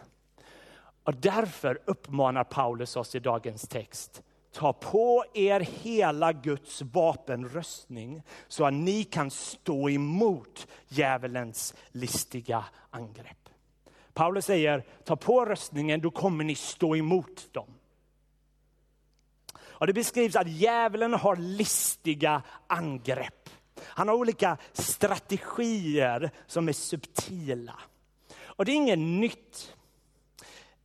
Och 1.05 1.15
därför 1.15 1.79
uppmanar 1.85 2.45
Paulus 2.45 2.97
oss 2.97 3.15
i 3.15 3.19
dagens 3.19 3.69
text. 3.69 4.23
Ta 4.53 4.73
på 4.73 5.25
er 5.35 5.61
hela 5.61 6.33
Guds 6.33 6.83
vapenröstning 6.83 8.23
så 8.49 8.65
att 8.65 8.75
ni 8.75 9.05
kan 9.05 9.31
stå 9.31 9.91
emot 9.91 10.67
djävulens 10.89 11.75
listiga 11.89 12.65
angrepp. 12.91 13.49
Paulus 14.13 14.45
säger, 14.45 14.85
ta 15.05 15.17
på 15.17 15.45
röstningen, 15.45 16.01
då 16.01 16.11
kommer 16.11 16.45
ni 16.45 16.55
stå 16.55 16.97
emot 16.97 17.49
dem. 17.53 17.75
Och 19.57 19.87
det 19.87 19.93
beskrivs 19.93 20.37
att 20.37 20.49
djävulen 20.49 21.15
har 21.15 21.37
listiga 21.37 22.43
angrepp. 22.67 23.51
Han 23.81 24.09
har 24.09 24.15
olika 24.15 24.57
strategier 24.73 26.31
som 26.47 26.69
är 26.69 26.73
subtila. 26.73 27.81
Och 28.45 28.65
det 28.65 28.73
är 28.73 28.77
inget 28.77 28.99
nytt. 28.99 29.75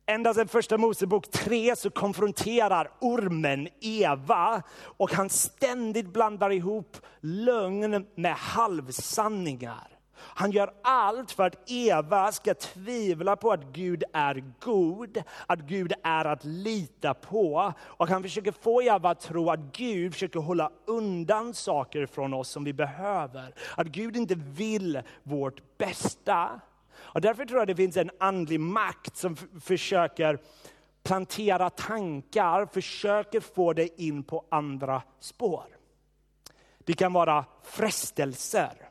Ända 0.06 0.34
sedan 0.34 0.48
första 0.48 0.78
Mosebok 0.78 1.30
3 1.30 1.76
så 1.76 1.90
konfronterar 1.90 2.90
ormen 3.00 3.68
Eva 3.80 4.62
och 4.82 5.12
han 5.12 5.30
ständigt 5.30 6.12
blandar 6.12 6.52
ihop 6.52 6.96
lögn 7.20 8.06
med 8.14 8.34
halvsanningar. 8.34 9.99
Han 10.20 10.50
gör 10.50 10.72
allt 10.82 11.32
för 11.32 11.46
att 11.46 11.70
Eva 11.70 12.32
ska 12.32 12.54
tvivla 12.54 13.36
på 13.36 13.52
att 13.52 13.64
Gud 13.64 14.04
är 14.12 14.44
god, 14.60 15.22
att 15.46 15.60
Gud 15.60 15.92
är 16.02 16.24
att 16.24 16.44
lita 16.44 17.14
på. 17.14 17.72
Och 17.80 18.08
han 18.08 18.22
försöker 18.22 18.52
få 18.52 18.82
Eva 18.82 19.10
att 19.10 19.20
tro 19.20 19.50
att 19.50 19.60
Gud 19.60 20.12
försöker 20.12 20.40
hålla 20.40 20.70
undan 20.86 21.54
saker 21.54 22.06
från 22.06 22.34
oss 22.34 22.48
som 22.48 22.64
vi 22.64 22.72
behöver. 22.72 23.54
Att 23.76 23.86
Gud 23.86 24.16
inte 24.16 24.34
vill 24.34 25.02
vårt 25.22 25.78
bästa. 25.78 26.60
Och 26.96 27.20
därför 27.20 27.44
tror 27.44 27.58
jag 27.60 27.68
det 27.68 27.76
finns 27.76 27.96
en 27.96 28.10
andlig 28.18 28.60
makt 28.60 29.16
som 29.16 29.36
försöker 29.62 30.38
plantera 31.02 31.70
tankar, 31.70 32.66
försöker 32.66 33.40
få 33.40 33.72
dig 33.72 33.94
in 33.96 34.22
på 34.22 34.44
andra 34.48 35.02
spår. 35.20 35.66
Det 36.78 36.92
kan 36.92 37.12
vara 37.12 37.44
frestelser. 37.62 38.89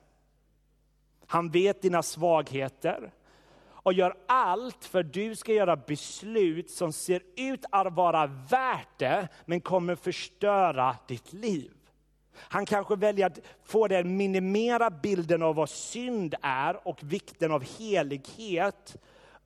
Han 1.31 1.50
vet 1.50 1.81
dina 1.81 2.03
svagheter 2.03 3.12
och 3.69 3.93
gör 3.93 4.15
allt 4.27 4.86
för 4.86 5.00
att 5.00 5.13
du 5.13 5.36
ska 5.36 5.53
göra 5.53 5.75
beslut 5.75 6.69
som 6.69 6.93
ser 6.93 7.21
ut 7.36 7.65
att 7.71 7.93
vara 7.93 8.27
värt 8.27 8.98
det, 8.98 9.27
men 9.45 9.62
kommer 9.62 9.95
förstöra 9.95 10.95
ditt 11.07 11.33
liv. 11.33 11.71
Han 12.36 12.65
kanske 12.65 12.95
väljer 12.95 13.25
att 13.25 13.39
få 13.63 13.88
dig 13.88 14.00
att 14.00 14.05
minimera 14.05 14.89
bilden 14.89 15.43
av 15.43 15.55
vad 15.55 15.69
synd 15.69 16.36
är 16.41 16.88
och 16.88 17.00
vikten 17.03 17.51
av 17.51 17.63
helighet. 17.79 18.95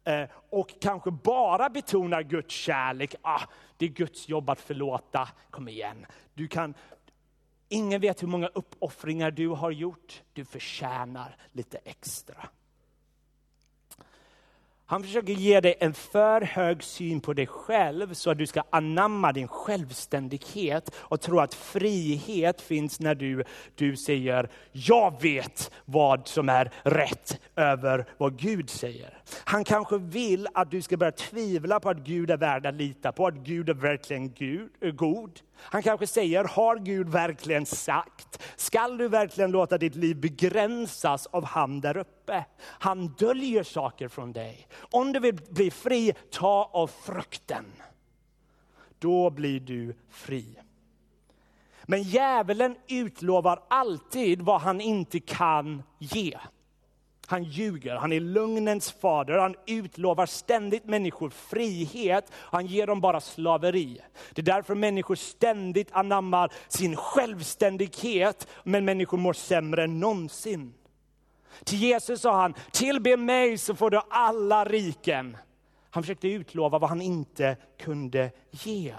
Eh, 0.03 0.23
och 0.49 0.73
kanske 0.81 1.11
bara 1.11 1.69
betonar 1.69 2.23
Guds 2.23 2.53
kärlek. 2.55 3.15
Ah, 3.21 3.41
det 3.77 3.85
är 3.85 3.89
Guds 3.89 4.29
jobb 4.29 4.49
att 4.49 4.61
förlåta, 4.61 5.29
kom 5.49 5.67
igen. 5.67 6.05
Du 6.33 6.47
kan, 6.47 6.73
ingen 7.73 8.01
vet 8.01 8.23
hur 8.23 8.27
många 8.27 8.47
uppoffringar 8.47 9.31
du 9.31 9.47
har 9.47 9.71
gjort. 9.71 10.21
Du 10.33 10.45
förtjänar 10.45 11.35
lite 11.51 11.77
extra. 11.77 12.49
Han 14.85 15.03
försöker 15.03 15.33
ge 15.33 15.59
dig 15.59 15.75
en 15.79 15.93
för 15.93 16.41
hög 16.41 16.83
syn 16.83 17.21
på 17.21 17.33
dig 17.33 17.47
själv 17.47 18.13
så 18.13 18.31
att 18.31 18.37
du 18.37 18.47
ska 18.47 18.63
anamma 18.69 19.31
din 19.31 19.47
självständighet 19.47 20.95
och 20.95 21.21
tro 21.21 21.39
att 21.39 21.53
frihet 21.53 22.61
finns 22.61 22.99
när 22.99 23.15
du, 23.15 23.43
du 23.75 23.95
säger, 23.95 24.49
jag 24.71 25.21
vet 25.21 25.71
vad 25.85 26.27
som 26.27 26.49
är 26.49 26.71
rätt 26.83 27.39
över 27.55 28.05
vad 28.17 28.39
Gud 28.39 28.69
säger. 28.69 29.17
Han 29.43 29.63
kanske 29.63 29.97
vill 29.97 30.47
att 30.53 30.71
du 30.71 30.81
ska 30.81 30.97
börja 30.97 31.11
tvivla 31.11 31.79
på 31.79 31.89
att 31.89 31.97
Gud 31.97 32.31
är 32.31 32.37
värd 32.37 32.65
att 32.65 32.75
lita 32.75 33.11
på, 33.11 33.27
att 33.27 33.35
Gud 33.35 33.69
är 33.69 33.73
verkligen 33.73 34.31
Gud, 34.31 34.69
är 34.81 34.91
god. 34.91 35.39
Han 35.63 35.83
kanske 35.83 36.07
säger, 36.07 36.43
har 36.43 36.77
Gud 36.77 37.09
verkligen 37.09 37.65
sagt? 37.65 38.43
Skall 38.55 38.97
du 38.97 39.07
verkligen 39.07 39.51
låta 39.51 39.77
ditt 39.77 39.95
liv 39.95 40.19
begränsas 40.19 41.27
av 41.27 41.45
han 41.45 41.81
där 41.81 41.97
uppe? 41.97 42.45
Han 42.63 43.07
döljer 43.07 43.63
saker 43.63 44.07
från 44.07 44.33
dig. 44.33 44.67
Om 44.91 45.13
du 45.13 45.19
vill 45.19 45.39
bli 45.49 45.71
fri, 45.71 46.13
ta 46.31 46.69
av 46.73 46.87
frukten. 46.87 47.65
Då 48.99 49.29
blir 49.29 49.59
du 49.59 49.95
fri. 50.09 50.55
Men 51.83 52.03
djävulen 52.03 52.75
utlovar 52.87 53.63
alltid 53.69 54.41
vad 54.41 54.61
han 54.61 54.81
inte 54.81 55.19
kan 55.19 55.83
ge. 55.99 56.37
Han 57.27 57.43
ljuger, 57.43 57.95
han 57.95 58.13
är 58.13 58.19
lögnens 58.19 58.91
fader, 58.91 59.37
han 59.37 59.55
utlovar 59.65 60.25
ständigt 60.25 60.85
människor 60.85 61.29
frihet, 61.29 62.31
han 62.35 62.65
ger 62.65 62.87
dem 62.87 63.01
bara 63.01 63.21
slaveri. 63.21 64.01
Det 64.33 64.41
är 64.41 64.45
därför 64.45 64.75
människor 64.75 65.15
ständigt 65.15 65.91
anammar 65.91 66.53
sin 66.67 66.95
självständighet, 66.95 68.47
men 68.63 68.85
människor 68.85 69.17
mår 69.17 69.33
sämre 69.33 69.83
än 69.83 69.99
någonsin. 69.99 70.73
Till 71.63 71.79
Jesus 71.79 72.21
sa 72.21 72.41
han, 72.41 72.53
tillbe 72.71 73.17
mig 73.17 73.57
så 73.57 73.75
får 73.75 73.89
du 73.89 74.01
alla 74.09 74.65
riken. 74.65 75.37
Han 75.89 76.03
försökte 76.03 76.27
utlova 76.27 76.79
vad 76.79 76.89
han 76.89 77.01
inte 77.01 77.57
kunde 77.77 78.31
ge. 78.51 78.93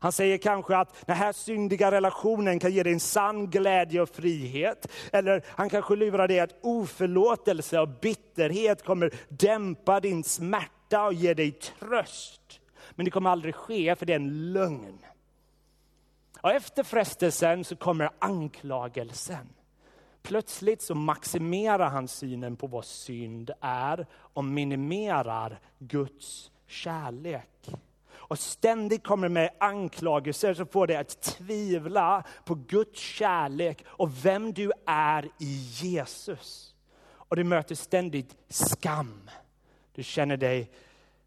Han 0.00 0.12
säger 0.12 0.38
kanske 0.38 0.76
att 0.76 1.06
den 1.06 1.16
här 1.16 1.32
syndiga 1.32 1.90
relationen 1.90 2.58
kan 2.58 2.72
ge 2.72 2.82
dig 2.82 2.92
en 2.92 3.00
sann 3.00 3.50
glädje 3.50 4.00
och 4.00 4.08
frihet. 4.08 4.86
Eller 5.12 5.44
han 5.48 5.70
kanske 5.70 5.96
lurar 5.96 6.28
dig 6.28 6.40
att 6.40 6.58
oförlåtelse 6.60 7.80
och 7.80 7.88
bitterhet 7.88 8.84
kommer 8.84 9.14
dämpa 9.28 10.00
din 10.00 10.24
smärta 10.24 10.70
smärta 10.90 11.06
och 11.06 11.14
ge 11.14 11.34
dig 11.34 11.52
tröst. 11.52 12.60
Men 12.90 13.04
det 13.04 13.10
kommer 13.10 13.30
aldrig 13.30 13.54
ske 13.54 13.96
för 13.96 14.06
det 14.06 14.12
är 14.12 14.16
en 14.16 14.52
lögn. 14.52 14.98
Och 16.42 16.50
efter 16.50 16.82
frestelsen 16.82 17.64
så 17.64 17.76
kommer 17.76 18.10
anklagelsen. 18.18 19.48
Plötsligt 20.22 20.82
så 20.82 20.94
maximerar 20.94 21.90
han 21.90 22.08
synen 22.08 22.56
på 22.56 22.66
vad 22.66 22.84
synd 22.84 23.50
är 23.60 24.06
och 24.34 24.44
minimerar 24.44 25.60
Guds 25.78 26.50
kärlek. 26.66 27.70
Och 28.30 28.38
ständigt 28.38 29.04
kommer 29.04 29.28
med 29.28 29.50
anklagelser 29.60 30.54
som 30.54 30.66
får 30.66 30.86
dig 30.86 30.96
att 30.96 31.22
tvivla 31.22 32.24
på 32.44 32.54
Guds 32.54 33.00
kärlek 33.00 33.84
och 33.86 34.24
vem 34.24 34.52
du 34.52 34.72
är 34.86 35.28
i 35.38 35.68
Jesus. 35.80 36.74
Och 37.12 37.36
du 37.36 37.44
möter 37.44 37.74
ständigt 37.74 38.36
skam. 38.48 39.30
Du 39.94 40.02
känner 40.02 40.36
dig 40.36 40.70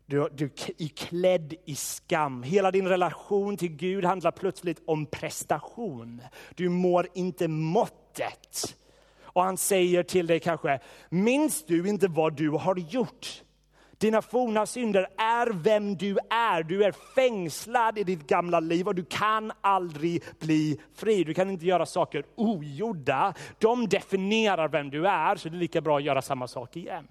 du, 0.06 0.30
du 0.34 0.46
är 0.78 0.88
klädd 0.88 1.54
i 1.66 1.76
skam. 1.76 2.44
Hela 2.44 2.72
din 2.72 2.88
relation 2.88 3.58
till 3.58 3.76
Gud 3.76 4.06
handlar 4.06 4.32
plötsligt 4.32 4.82
om 4.86 5.06
prestation. 5.06 6.22
Du 6.56 6.70
mår 6.70 7.08
inte 7.14 7.48
måttet. 7.48 8.76
Och 9.22 9.44
han 9.44 9.58
säger 9.58 10.04
till 10.04 10.28
dig 10.28 10.40
kanske, 10.40 10.80
minns 11.10 11.66
du 11.66 11.90
inte 11.90 12.08
vad 12.08 12.34
du 12.34 12.50
har 12.50 12.76
gjort? 12.76 13.44
Dina 14.04 14.22
forna 14.22 14.66
synder 14.66 15.08
är 15.18 15.48
vem 15.54 15.96
du 15.96 16.18
är. 16.30 16.64
Du 16.64 16.84
är 16.84 16.92
fängslad 16.92 17.98
i 17.98 18.04
ditt 18.04 18.28
gamla 18.28 18.60
liv 18.60 18.88
och 18.88 18.96
du 18.96 19.06
kan 19.06 19.52
aldrig 19.62 20.24
bli 20.40 20.80
fri. 20.96 21.24
Du 21.24 21.34
kan 21.34 21.50
inte 21.50 21.66
göra 21.66 21.86
saker 21.86 22.24
ogjorda. 22.36 23.34
De 23.60 23.90
definierar 23.90 24.68
vem 24.68 24.90
du 24.90 25.08
är, 25.08 25.36
så 25.36 25.50
det 25.50 25.56
är 25.56 25.60
lika 25.60 25.82
bra 25.82 25.98
att 25.98 26.04
göra 26.04 26.22
samma 26.22 26.48
sak 26.48 26.78
igen. 26.78 27.08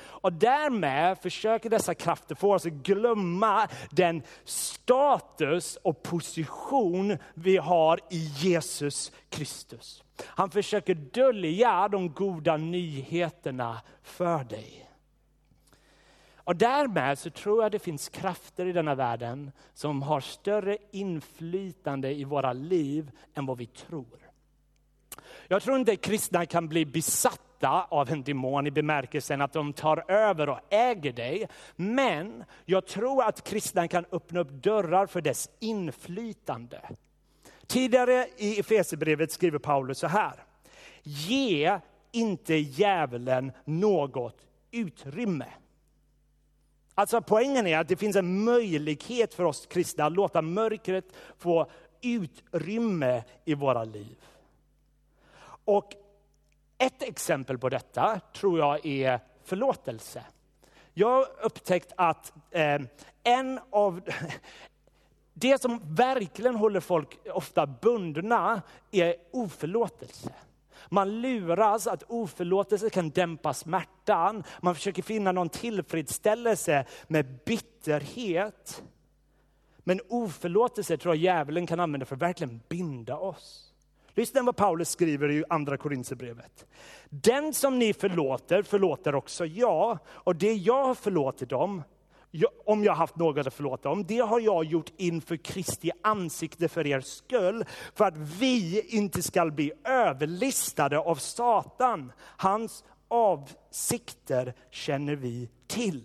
Och 0.00 0.32
därmed 0.32 1.18
försöker 1.18 1.70
dessa 1.70 1.94
krafter 1.94 2.34
få 2.34 2.54
oss 2.54 2.66
att 2.66 2.72
glömma 2.72 3.68
den 3.90 4.22
status 4.44 5.78
och 5.82 6.02
position 6.02 7.18
vi 7.34 7.56
har 7.56 8.00
i 8.10 8.18
Jesus 8.18 9.12
Kristus. 9.28 10.02
Han 10.24 10.50
försöker 10.50 10.94
dölja 10.94 11.88
de 11.88 12.12
goda 12.12 12.56
nyheterna 12.56 13.80
för 14.02 14.44
dig. 14.44 14.89
Och 16.50 16.56
därmed 16.56 17.18
så 17.18 17.30
tror 17.30 17.62
jag 17.62 17.72
det 17.72 17.78
finns 17.78 18.08
krafter 18.08 18.66
i 18.66 18.72
denna 18.72 18.94
världen 18.94 19.52
som 19.74 20.02
har 20.02 20.20
större 20.20 20.76
inflytande 20.90 22.14
i 22.14 22.24
våra 22.24 22.52
liv 22.52 23.10
än 23.34 23.46
vad 23.46 23.58
vi 23.58 23.66
tror. 23.66 24.32
Jag 25.48 25.62
tror 25.62 25.78
inte 25.78 25.96
kristna 25.96 26.46
kan 26.46 26.68
bli 26.68 26.86
besatta 26.86 27.86
av 27.90 28.10
en 28.10 28.22
demon 28.22 28.66
i 28.66 28.70
bemärkelsen 28.70 29.40
att 29.40 29.52
de 29.52 29.72
tar 29.72 30.10
över 30.10 30.48
och 30.48 30.58
äger 30.70 31.12
dig. 31.12 31.48
Men 31.76 32.44
jag 32.64 32.86
tror 32.86 33.22
att 33.22 33.44
kristna 33.44 33.88
kan 33.88 34.04
öppna 34.12 34.40
upp 34.40 34.50
dörrar 34.50 35.06
för 35.06 35.20
dess 35.20 35.50
inflytande. 35.60 36.80
Tidigare 37.66 38.26
i 38.36 38.60
Efesierbrevet 38.60 39.32
skriver 39.32 39.58
Paulus 39.58 39.98
så 39.98 40.06
här. 40.06 40.34
Ge 41.02 41.78
inte 42.12 42.54
djävulen 42.54 43.52
något 43.64 44.46
utrymme. 44.70 45.46
Alltså 47.00 47.20
poängen 47.20 47.66
är 47.66 47.78
att 47.78 47.88
det 47.88 47.96
finns 47.96 48.16
en 48.16 48.44
möjlighet 48.44 49.34
för 49.34 49.44
oss 49.44 49.66
kristna 49.66 50.04
att 50.04 50.12
låta 50.12 50.42
mörkret 50.42 51.04
få 51.38 51.70
utrymme 52.00 53.22
i 53.44 53.54
våra 53.54 53.84
liv. 53.84 54.16
Och 55.64 55.94
ett 56.78 57.02
exempel 57.02 57.58
på 57.58 57.68
detta 57.68 58.20
tror 58.32 58.58
jag 58.58 58.86
är 58.86 59.20
förlåtelse. 59.44 60.24
Jag 60.94 61.08
har 61.08 61.26
upptäckt 61.42 61.92
att 61.96 62.32
eh, 62.50 62.80
en 63.22 63.60
av 63.70 64.00
det 65.34 65.60
som 65.60 65.94
verkligen 65.94 66.54
håller 66.54 66.80
folk 66.80 67.18
ofta 67.32 67.66
bundna 67.66 68.62
är 68.90 69.14
oförlåtelse. 69.30 70.32
Man 70.88 71.20
luras 71.20 71.86
att 71.86 72.02
oförlåtelse 72.08 72.90
kan 72.90 73.10
dämpa 73.10 73.54
smärtan. 73.54 74.44
Man 74.60 74.74
försöker 74.74 75.02
finna 75.02 75.32
någon 75.32 75.48
tillfredsställelse 75.48 76.84
med 77.08 77.38
bitterhet. 77.46 78.82
Men 79.78 80.00
oförlåtelse 80.08 80.96
tror 80.96 81.14
jag 81.14 81.22
djävulen 81.22 81.66
kan 81.66 81.80
använda 81.80 82.06
för 82.06 82.16
att 82.16 82.22
verkligen 82.22 82.60
binda 82.68 83.16
oss. 83.16 83.72
Lyssna 84.14 84.42
vad 84.42 84.56
Paulus 84.56 84.90
skriver 84.90 85.30
i 85.30 85.44
andra 85.48 85.76
Korinthierbrevet. 85.76 86.66
Den 87.08 87.54
som 87.54 87.78
ni 87.78 87.92
förlåter, 87.92 88.62
förlåter 88.62 89.14
också 89.14 89.46
jag. 89.46 89.98
Och 90.08 90.36
det 90.36 90.52
jag 90.52 90.84
har 90.84 90.94
förlåtit 90.94 91.48
dem, 91.48 91.82
om 92.66 92.84
jag 92.84 92.94
haft 92.94 93.16
något 93.16 93.46
att 93.46 93.54
förlåta 93.54 93.88
om, 93.88 94.04
det 94.04 94.18
har 94.18 94.40
jag 94.40 94.64
gjort 94.64 94.92
inför 94.96 95.36
Kristi 95.36 95.90
ansikte 96.02 96.68
för 96.68 96.86
er 96.86 97.00
skull, 97.00 97.64
för 97.94 98.04
att 98.04 98.16
vi 98.16 98.80
inte 98.88 99.22
ska 99.22 99.50
bli 99.50 99.72
överlistade 99.84 100.98
av 100.98 101.14
Satan. 101.14 102.12
Hans 102.20 102.84
avsikter 103.08 104.54
känner 104.70 105.14
vi 105.14 105.48
till. 105.66 106.04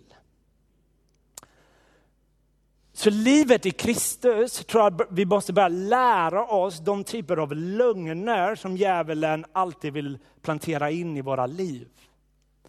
Så 2.93 3.09
livet 3.09 3.65
i 3.65 3.71
Kristus 3.71 4.65
tror 4.65 4.83
jag 4.83 5.01
vi 5.09 5.25
måste 5.25 5.53
börja 5.53 5.67
lära 5.67 6.45
oss 6.45 6.79
de 6.79 7.03
typer 7.03 7.37
av 7.37 7.53
lögner 7.55 8.55
som 8.55 8.77
djävulen 8.77 9.45
alltid 9.51 9.93
vill 9.93 10.19
plantera 10.41 10.91
in 10.91 11.17
i 11.17 11.21
våra 11.21 11.45
liv. 11.45 11.87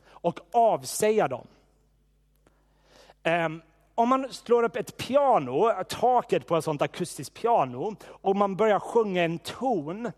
Och 0.08 0.40
avsäga 0.52 1.28
dem. 1.28 1.46
Ehm, 3.26 3.62
om 3.94 4.08
man 4.08 4.32
slår 4.32 4.62
upp 4.62 4.76
ett 4.76 4.96
piano, 4.96 5.72
taket 5.88 6.46
på 6.46 6.56
ett 6.56 6.64
sånt 6.64 6.82
akustiskt 6.82 7.40
piano, 7.40 7.96
och 8.08 8.36
man 8.36 8.56
börjar 8.56 8.78
sjunga 8.78 9.22
en 9.24 9.38
ton, 9.38 10.12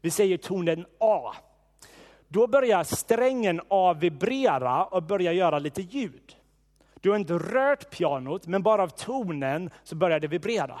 vi 0.00 0.10
säger 0.10 0.36
tonen 0.36 0.86
A. 1.00 1.32
Då 2.28 2.46
börjar 2.46 2.84
strängen 2.84 3.60
A 3.68 3.92
vibrera 3.92 4.84
och 4.84 5.02
börjar 5.02 5.32
göra 5.32 5.58
lite 5.58 5.82
ljud. 5.82 6.36
Du 7.00 7.10
har 7.10 7.16
inte 7.16 7.34
rört 7.34 7.90
pianot, 7.90 8.46
men 8.46 8.62
bara 8.62 8.82
av 8.82 8.88
tonen 8.88 9.70
så 9.82 9.96
börjar 9.96 10.20
det 10.20 10.28
vibrera. 10.28 10.80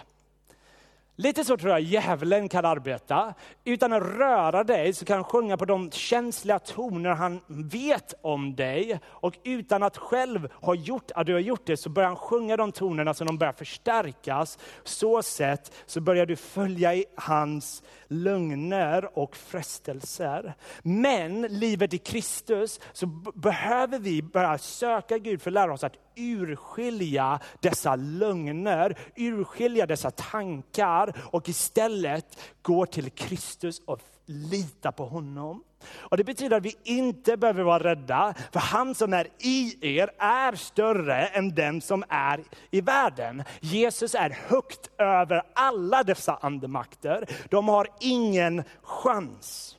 Lite 1.18 1.44
så 1.44 1.56
tror 1.56 1.70
jag 1.70 1.80
djävulen 1.80 2.48
kan 2.48 2.64
arbeta. 2.64 3.34
Utan 3.64 3.92
att 3.92 4.02
röra 4.02 4.64
dig 4.64 4.92
så 4.92 5.04
kan 5.04 5.16
han 5.16 5.24
sjunga 5.24 5.56
på 5.56 5.64
de 5.64 5.90
känsliga 5.90 6.58
toner 6.58 7.10
han 7.10 7.40
vet 7.46 8.14
om 8.22 8.56
dig. 8.56 9.00
Och 9.04 9.34
utan 9.44 9.82
att 9.82 9.96
själv 9.96 10.48
ha 10.52 10.74
gjort 10.74 11.10
att 11.14 11.26
du 11.26 11.32
har 11.32 11.40
gjort 11.40 11.66
det 11.66 11.76
så 11.76 11.88
börjar 11.88 12.08
han 12.08 12.16
sjunga 12.16 12.56
de 12.56 12.72
tonerna 12.72 13.14
så 13.14 13.24
de 13.24 13.38
börjar 13.38 13.52
förstärkas. 13.52 14.58
Så 14.84 15.22
sätt 15.22 15.72
så 15.86 16.00
börjar 16.00 16.26
du 16.26 16.36
följa 16.36 16.94
i 16.94 17.04
hans 17.14 17.82
lögner 18.08 19.18
och 19.18 19.36
frestelser. 19.36 20.54
Men 20.82 21.42
livet 21.42 21.94
i 21.94 21.98
Kristus 21.98 22.80
så 22.92 23.06
behöver 23.34 23.98
vi 23.98 24.22
börja 24.22 24.58
söka 24.58 25.18
Gud 25.18 25.42
för 25.42 25.50
att 25.50 25.54
lära 25.54 25.72
oss 25.72 25.84
att 25.84 26.05
urskilja 26.16 27.40
dessa 27.60 27.96
lögner, 27.96 28.98
urskilja 29.16 29.86
dessa 29.86 30.10
tankar 30.10 31.14
och 31.32 31.48
istället 31.48 32.38
gå 32.62 32.86
till 32.86 33.10
Kristus 33.10 33.82
och 33.84 34.00
lita 34.26 34.92
på 34.92 35.06
honom. 35.06 35.62
Och 35.94 36.16
Det 36.16 36.24
betyder 36.24 36.56
att 36.56 36.62
vi 36.62 36.76
inte 36.84 37.36
behöver 37.36 37.62
vara 37.62 37.84
rädda, 37.84 38.34
för 38.52 38.60
han 38.60 38.94
som 38.94 39.12
är 39.12 39.28
i 39.38 39.78
er 39.98 40.10
är 40.18 40.54
större 40.54 41.26
än 41.26 41.54
den 41.54 41.80
som 41.80 42.04
är 42.08 42.44
i 42.70 42.80
världen. 42.80 43.42
Jesus 43.60 44.14
är 44.14 44.30
högt 44.30 44.90
över 44.98 45.42
alla 45.54 46.02
dessa 46.02 46.36
andemakter. 46.36 47.26
De 47.50 47.68
har 47.68 47.88
ingen 48.00 48.62
chans. 48.82 49.75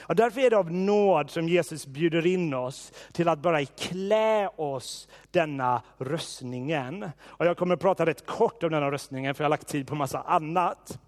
Och 0.00 0.16
därför 0.16 0.40
är 0.40 0.50
det 0.50 0.56
av 0.56 0.72
nåd 0.72 1.30
som 1.30 1.48
Jesus 1.48 1.86
bjuder 1.86 2.26
in 2.26 2.54
oss 2.54 2.92
till 3.12 3.28
att 3.28 3.38
bara 3.38 3.64
klä 3.64 4.48
oss 4.48 5.08
denna 5.30 5.82
röstningen. 5.98 7.10
Och 7.22 7.46
jag 7.46 7.56
kommer 7.56 7.74
att 7.74 7.80
prata 7.80 8.06
rätt 8.06 8.26
kort 8.26 8.62
om 8.62 8.70
denna 8.70 8.90
röstningen, 8.90 9.34
för 9.34 9.44
jag 9.44 9.46
har 9.46 9.50
lagt 9.50 9.68
tid 9.68 9.86
på 9.86 9.94
massa 9.94 10.20
annat. 10.20 10.98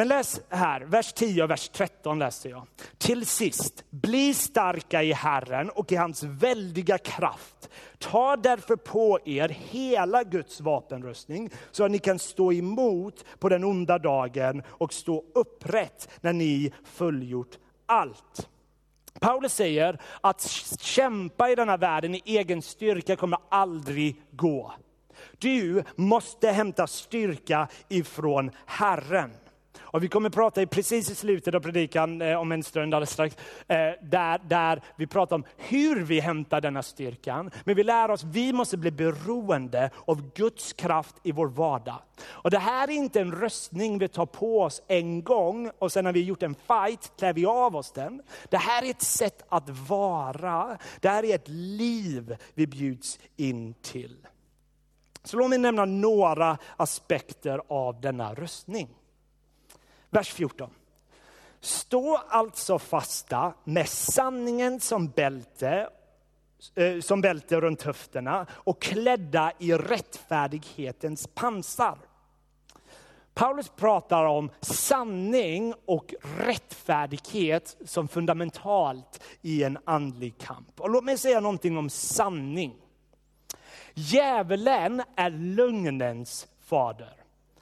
Men 0.00 0.08
läs 0.08 0.40
här, 0.48 0.80
vers 0.80 1.12
10 1.12 1.42
och 1.42 1.50
vers 1.50 1.68
13 1.68 2.18
läser 2.18 2.50
jag. 2.50 2.66
Till 2.98 3.26
sist, 3.26 3.84
bli 3.90 4.34
starka 4.34 5.02
i 5.02 5.12
Herren 5.12 5.70
och 5.70 5.92
i 5.92 5.96
hans 5.96 6.22
väldiga 6.22 6.98
kraft. 6.98 7.70
Ta 7.98 8.36
därför 8.36 8.76
på 8.76 9.18
er 9.24 9.48
hela 9.48 10.24
Guds 10.24 10.60
vapenrustning 10.60 11.50
så 11.70 11.84
att 11.84 11.90
ni 11.90 11.98
kan 11.98 12.18
stå 12.18 12.52
emot 12.52 13.24
på 13.38 13.48
den 13.48 13.64
onda 13.64 13.98
dagen 13.98 14.62
och 14.68 14.92
stå 14.92 15.24
upprätt 15.34 16.08
när 16.20 16.32
ni 16.32 16.72
fullgjort 16.84 17.58
allt. 17.86 18.48
Paulus 19.20 19.54
säger 19.54 20.00
att 20.20 20.42
kämpa 20.80 21.50
i 21.50 21.54
denna 21.54 21.76
världen 21.76 22.14
i 22.14 22.22
egen 22.24 22.62
styrka 22.62 23.16
kommer 23.16 23.38
aldrig 23.48 24.22
gå. 24.30 24.72
Du 25.38 25.84
måste 25.96 26.50
hämta 26.50 26.86
styrka 26.86 27.68
ifrån 27.88 28.50
Herren. 28.66 29.30
Och 29.92 30.02
vi 30.02 30.08
kommer 30.08 30.30
prata 30.30 30.62
i, 30.62 30.66
precis 30.66 31.10
i 31.10 31.14
slutet 31.14 31.54
av 31.54 31.60
predikan 31.60 32.22
eh, 32.22 32.40
om 32.40 32.52
en 32.52 32.62
stund 32.62 32.94
alldeles 32.94 33.10
strax, 33.10 33.36
eh, 33.68 33.76
där, 34.02 34.40
där 34.48 34.82
vi 34.96 35.06
pratar 35.06 35.36
om 35.36 35.44
hur 35.56 36.04
vi 36.04 36.20
hämtar 36.20 36.60
denna 36.60 36.82
styrkan. 36.82 37.50
Men 37.64 37.74
vi 37.74 37.84
lär 37.84 38.10
oss, 38.10 38.24
vi 38.24 38.52
måste 38.52 38.76
bli 38.76 38.90
beroende 38.90 39.90
av 40.04 40.32
Guds 40.34 40.72
kraft 40.72 41.16
i 41.22 41.32
vår 41.32 41.46
vardag. 41.46 41.98
Och 42.26 42.50
det 42.50 42.58
här 42.58 42.88
är 42.88 42.92
inte 42.92 43.20
en 43.20 43.32
röstning 43.32 43.98
vi 43.98 44.08
tar 44.08 44.26
på 44.26 44.62
oss 44.62 44.82
en 44.86 45.24
gång 45.24 45.70
och 45.78 45.92
sen 45.92 46.04
när 46.04 46.12
vi 46.12 46.24
gjort 46.24 46.42
en 46.42 46.54
fight 46.54 47.12
klär 47.18 47.32
vi 47.32 47.46
av 47.46 47.76
oss 47.76 47.92
den. 47.92 48.22
Det 48.48 48.56
här 48.56 48.84
är 48.84 48.90
ett 48.90 49.02
sätt 49.02 49.44
att 49.48 49.68
vara. 49.68 50.78
Det 51.00 51.08
här 51.08 51.24
är 51.24 51.34
ett 51.34 51.48
liv 51.48 52.36
vi 52.54 52.66
bjuds 52.66 53.18
in 53.36 53.74
till. 53.82 54.26
Så 55.24 55.36
låt 55.36 55.50
mig 55.50 55.58
nämna 55.58 55.84
några 55.84 56.58
aspekter 56.76 57.60
av 57.68 58.00
denna 58.00 58.34
röstning. 58.34 58.88
Vers 60.10 60.32
14. 60.32 60.70
Stå 61.60 62.16
alltså 62.16 62.78
fasta 62.78 63.54
med 63.64 63.88
sanningen 63.88 64.80
som 64.80 65.08
bälte, 65.08 65.88
eh, 66.74 67.00
som 67.00 67.20
bälte 67.20 67.60
runt 67.60 67.82
höfterna 67.82 68.46
och 68.52 68.82
klädda 68.82 69.52
i 69.58 69.72
rättfärdighetens 69.72 71.26
pansar. 71.26 71.98
Paulus 73.34 73.68
pratar 73.68 74.24
om 74.24 74.50
sanning 74.60 75.74
och 75.84 76.14
rättfärdighet 76.38 77.76
som 77.84 78.08
fundamentalt 78.08 79.22
i 79.42 79.62
en 79.62 79.78
andlig 79.84 80.38
kamp. 80.38 80.80
Och 80.80 80.90
låt 80.90 81.04
mig 81.04 81.18
säga 81.18 81.40
någonting 81.40 81.78
om 81.78 81.90
sanning. 81.90 82.74
Djävulen 83.94 85.02
är 85.16 85.30
lögnens 85.30 86.48
fader. 86.60 87.19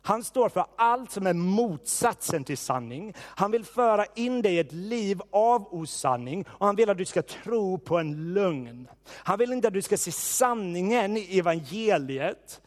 Han 0.09 0.25
står 0.25 0.49
för 0.49 0.67
allt 0.77 1.11
som 1.11 1.27
är 1.27 1.33
motsatsen 1.33 2.45
till 2.45 2.59
sanning. 2.59 3.15
Han 3.19 3.51
vill 3.51 3.65
föra 3.65 4.05
in 4.15 4.43
dig 4.43 4.55
i 4.55 4.59
ett 4.59 4.73
liv 4.73 5.21
av 5.33 5.75
osanning 5.75 6.45
och 6.49 6.67
han 6.67 6.77
vill 6.77 6.91
att 6.91 6.99
du 6.99 7.05
ska 7.05 7.23
tro 7.23 7.79
på 7.79 7.99
en 7.99 8.35
lögn. 8.35 8.89
Han 9.09 9.39
vill 9.39 9.53
inte 9.53 9.69
att 9.69 9.75
du 9.75 9.83
ska 9.83 9.97
se 9.97 10.13
sanningen 10.13 11.17
i 11.17 11.39
evangeliet 11.39 12.61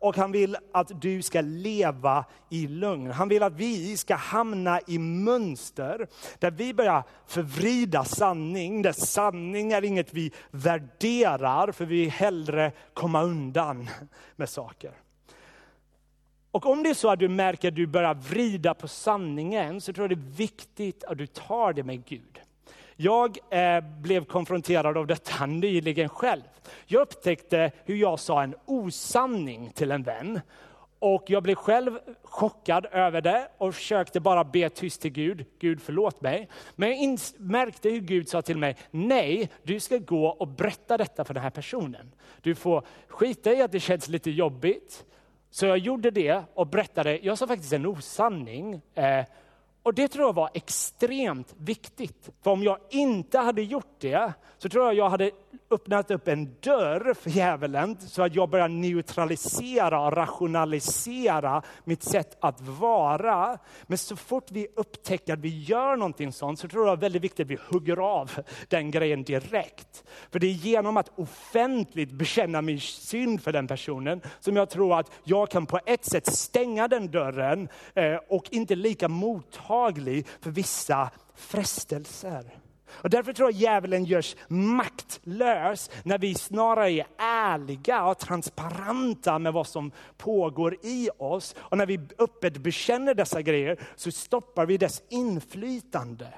och 0.00 0.16
han 0.16 0.32
vill 0.32 0.56
att 0.72 1.00
du 1.00 1.22
ska 1.22 1.40
leva 1.40 2.24
i 2.50 2.66
lögn. 2.66 3.10
Han 3.10 3.28
vill 3.28 3.42
att 3.42 3.56
vi 3.56 3.96
ska 3.96 4.14
hamna 4.14 4.80
i 4.86 4.98
mönster 4.98 6.06
där 6.38 6.50
vi 6.50 6.74
börjar 6.74 7.04
förvrida 7.26 8.04
sanning, 8.04 8.82
där 8.82 8.92
sanning 8.92 9.72
är 9.72 9.84
inget 9.84 10.14
vi 10.14 10.32
värderar 10.50 11.72
för 11.72 11.84
vi 11.84 12.08
hellre 12.08 12.72
komma 12.94 13.22
undan 13.22 13.90
med 14.36 14.48
saker. 14.48 14.92
Och 16.52 16.66
om 16.66 16.82
det 16.82 16.90
är 16.90 16.94
så 16.94 17.10
att 17.10 17.18
du 17.18 17.28
märker 17.28 17.68
att 17.68 17.74
du 17.74 17.86
börjar 17.86 18.14
vrida 18.14 18.74
på 18.74 18.88
sanningen 18.88 19.80
så 19.80 19.92
tror 19.92 20.04
jag 20.10 20.18
det 20.18 20.22
är 20.22 20.36
viktigt 20.36 21.04
att 21.04 21.18
du 21.18 21.26
tar 21.26 21.72
det 21.72 21.82
med 21.82 22.04
Gud. 22.04 22.40
Jag 22.96 23.38
eh, 23.50 23.80
blev 23.80 24.24
konfronterad 24.24 24.96
av 24.96 25.06
detta 25.06 25.46
nyligen 25.46 26.08
själv. 26.08 26.42
Jag 26.86 27.02
upptäckte 27.02 27.72
hur 27.84 27.96
jag 27.96 28.20
sa 28.20 28.42
en 28.42 28.54
osanning 28.64 29.72
till 29.74 29.90
en 29.90 30.02
vän. 30.02 30.40
Och 30.98 31.24
jag 31.26 31.42
blev 31.42 31.54
själv 31.54 31.98
chockad 32.22 32.86
över 32.92 33.20
det 33.20 33.48
och 33.58 33.74
försökte 33.74 34.20
bara 34.20 34.44
be 34.44 34.70
tyst 34.70 35.00
till 35.00 35.12
Gud. 35.12 35.44
Gud 35.58 35.82
förlåt 35.82 36.20
mig. 36.20 36.48
Men 36.74 37.02
jag 37.02 37.18
märkte 37.36 37.88
hur 37.88 38.00
Gud 38.00 38.28
sa 38.28 38.42
till 38.42 38.58
mig, 38.58 38.76
nej, 38.90 39.50
du 39.62 39.80
ska 39.80 39.98
gå 39.98 40.26
och 40.26 40.48
berätta 40.48 40.96
detta 40.96 41.24
för 41.24 41.34
den 41.34 41.42
här 41.42 41.50
personen. 41.50 42.12
Du 42.40 42.54
får 42.54 42.82
skita 43.08 43.52
i 43.52 43.62
att 43.62 43.72
det 43.72 43.80
känns 43.80 44.08
lite 44.08 44.30
jobbigt. 44.30 45.04
Så 45.54 45.66
jag 45.66 45.78
gjorde 45.78 46.10
det 46.10 46.42
och 46.54 46.66
berättade, 46.66 47.18
jag 47.22 47.38
sa 47.38 47.46
faktiskt 47.46 47.72
en 47.72 47.86
osanning. 47.86 48.80
Eh, 48.94 49.24
och 49.82 49.94
det 49.94 50.08
tror 50.08 50.26
jag 50.26 50.32
var 50.32 50.50
extremt 50.54 51.54
viktigt. 51.58 52.30
För 52.42 52.50
om 52.50 52.62
jag 52.62 52.78
inte 52.90 53.38
hade 53.38 53.62
gjort 53.62 53.94
det, 53.98 54.32
så 54.58 54.68
tror 54.68 54.84
jag 54.84 54.94
jag 54.94 55.08
hade 55.08 55.30
öppnat 55.70 56.10
upp 56.10 56.28
en 56.28 56.54
dörr 56.60 57.14
för 57.14 57.30
djävulen, 57.30 57.96
så 58.00 58.22
att 58.22 58.34
jag 58.34 58.48
börjar 58.48 58.68
neutralisera 58.68 60.00
och 60.00 60.12
rationalisera 60.12 61.62
mitt 61.84 62.02
sätt 62.02 62.36
att 62.40 62.60
vara. 62.60 63.58
Men 63.86 63.98
så 63.98 64.16
fort 64.16 64.50
vi 64.50 64.66
upptäcker 64.76 65.32
att 65.32 65.38
vi 65.38 65.62
gör 65.62 65.96
någonting 65.96 66.32
sånt, 66.32 66.58
så 66.58 66.68
tror 66.68 66.86
jag 66.86 66.98
det 66.98 67.00
är 67.00 67.04
väldigt 67.04 67.22
viktigt 67.22 67.46
att 67.46 67.50
vi 67.50 67.58
hugger 67.68 67.96
av 67.96 68.30
den 68.68 68.90
grejen 68.90 69.22
direkt. 69.22 70.04
För 70.30 70.38
det 70.38 70.46
är 70.46 70.50
genom 70.50 70.96
att 70.96 71.18
offentligt 71.18 72.12
bekänna 72.12 72.62
min 72.62 72.80
synd 72.80 73.42
för 73.42 73.52
den 73.52 73.66
personen, 73.66 74.20
som 74.40 74.56
jag 74.56 74.70
tror 74.70 74.98
att 74.98 75.10
jag 75.24 75.50
kan 75.50 75.66
på 75.66 75.80
ett 75.86 76.04
sätt 76.04 76.26
stänga 76.26 76.88
den 76.88 77.10
dörren 77.10 77.68
eh, 77.94 78.16
och 78.28 78.44
inte 78.50 78.74
lika 78.74 79.08
mottaglig 79.08 80.26
för 80.40 80.50
vissa 80.50 81.10
frestelser. 81.34 82.61
Och 82.94 83.10
därför 83.10 83.32
tror 83.32 83.50
jag 83.50 83.60
djävulen 83.60 84.04
görs 84.04 84.36
maktlös 84.48 85.90
när 86.02 86.18
vi 86.18 86.34
snarare 86.34 86.90
är 86.90 87.06
ärliga 87.18 88.04
och 88.04 88.18
transparenta 88.18 89.38
med 89.38 89.52
vad 89.52 89.66
som 89.66 89.92
pågår 90.16 90.76
i 90.82 91.08
oss. 91.18 91.54
Och 91.58 91.78
när 91.78 91.86
vi 91.86 92.00
öppet 92.18 92.56
bekänner 92.56 93.14
dessa 93.14 93.42
grejer 93.42 93.80
så 93.96 94.12
stoppar 94.12 94.66
vi 94.66 94.76
dess 94.76 95.02
inflytande. 95.08 96.28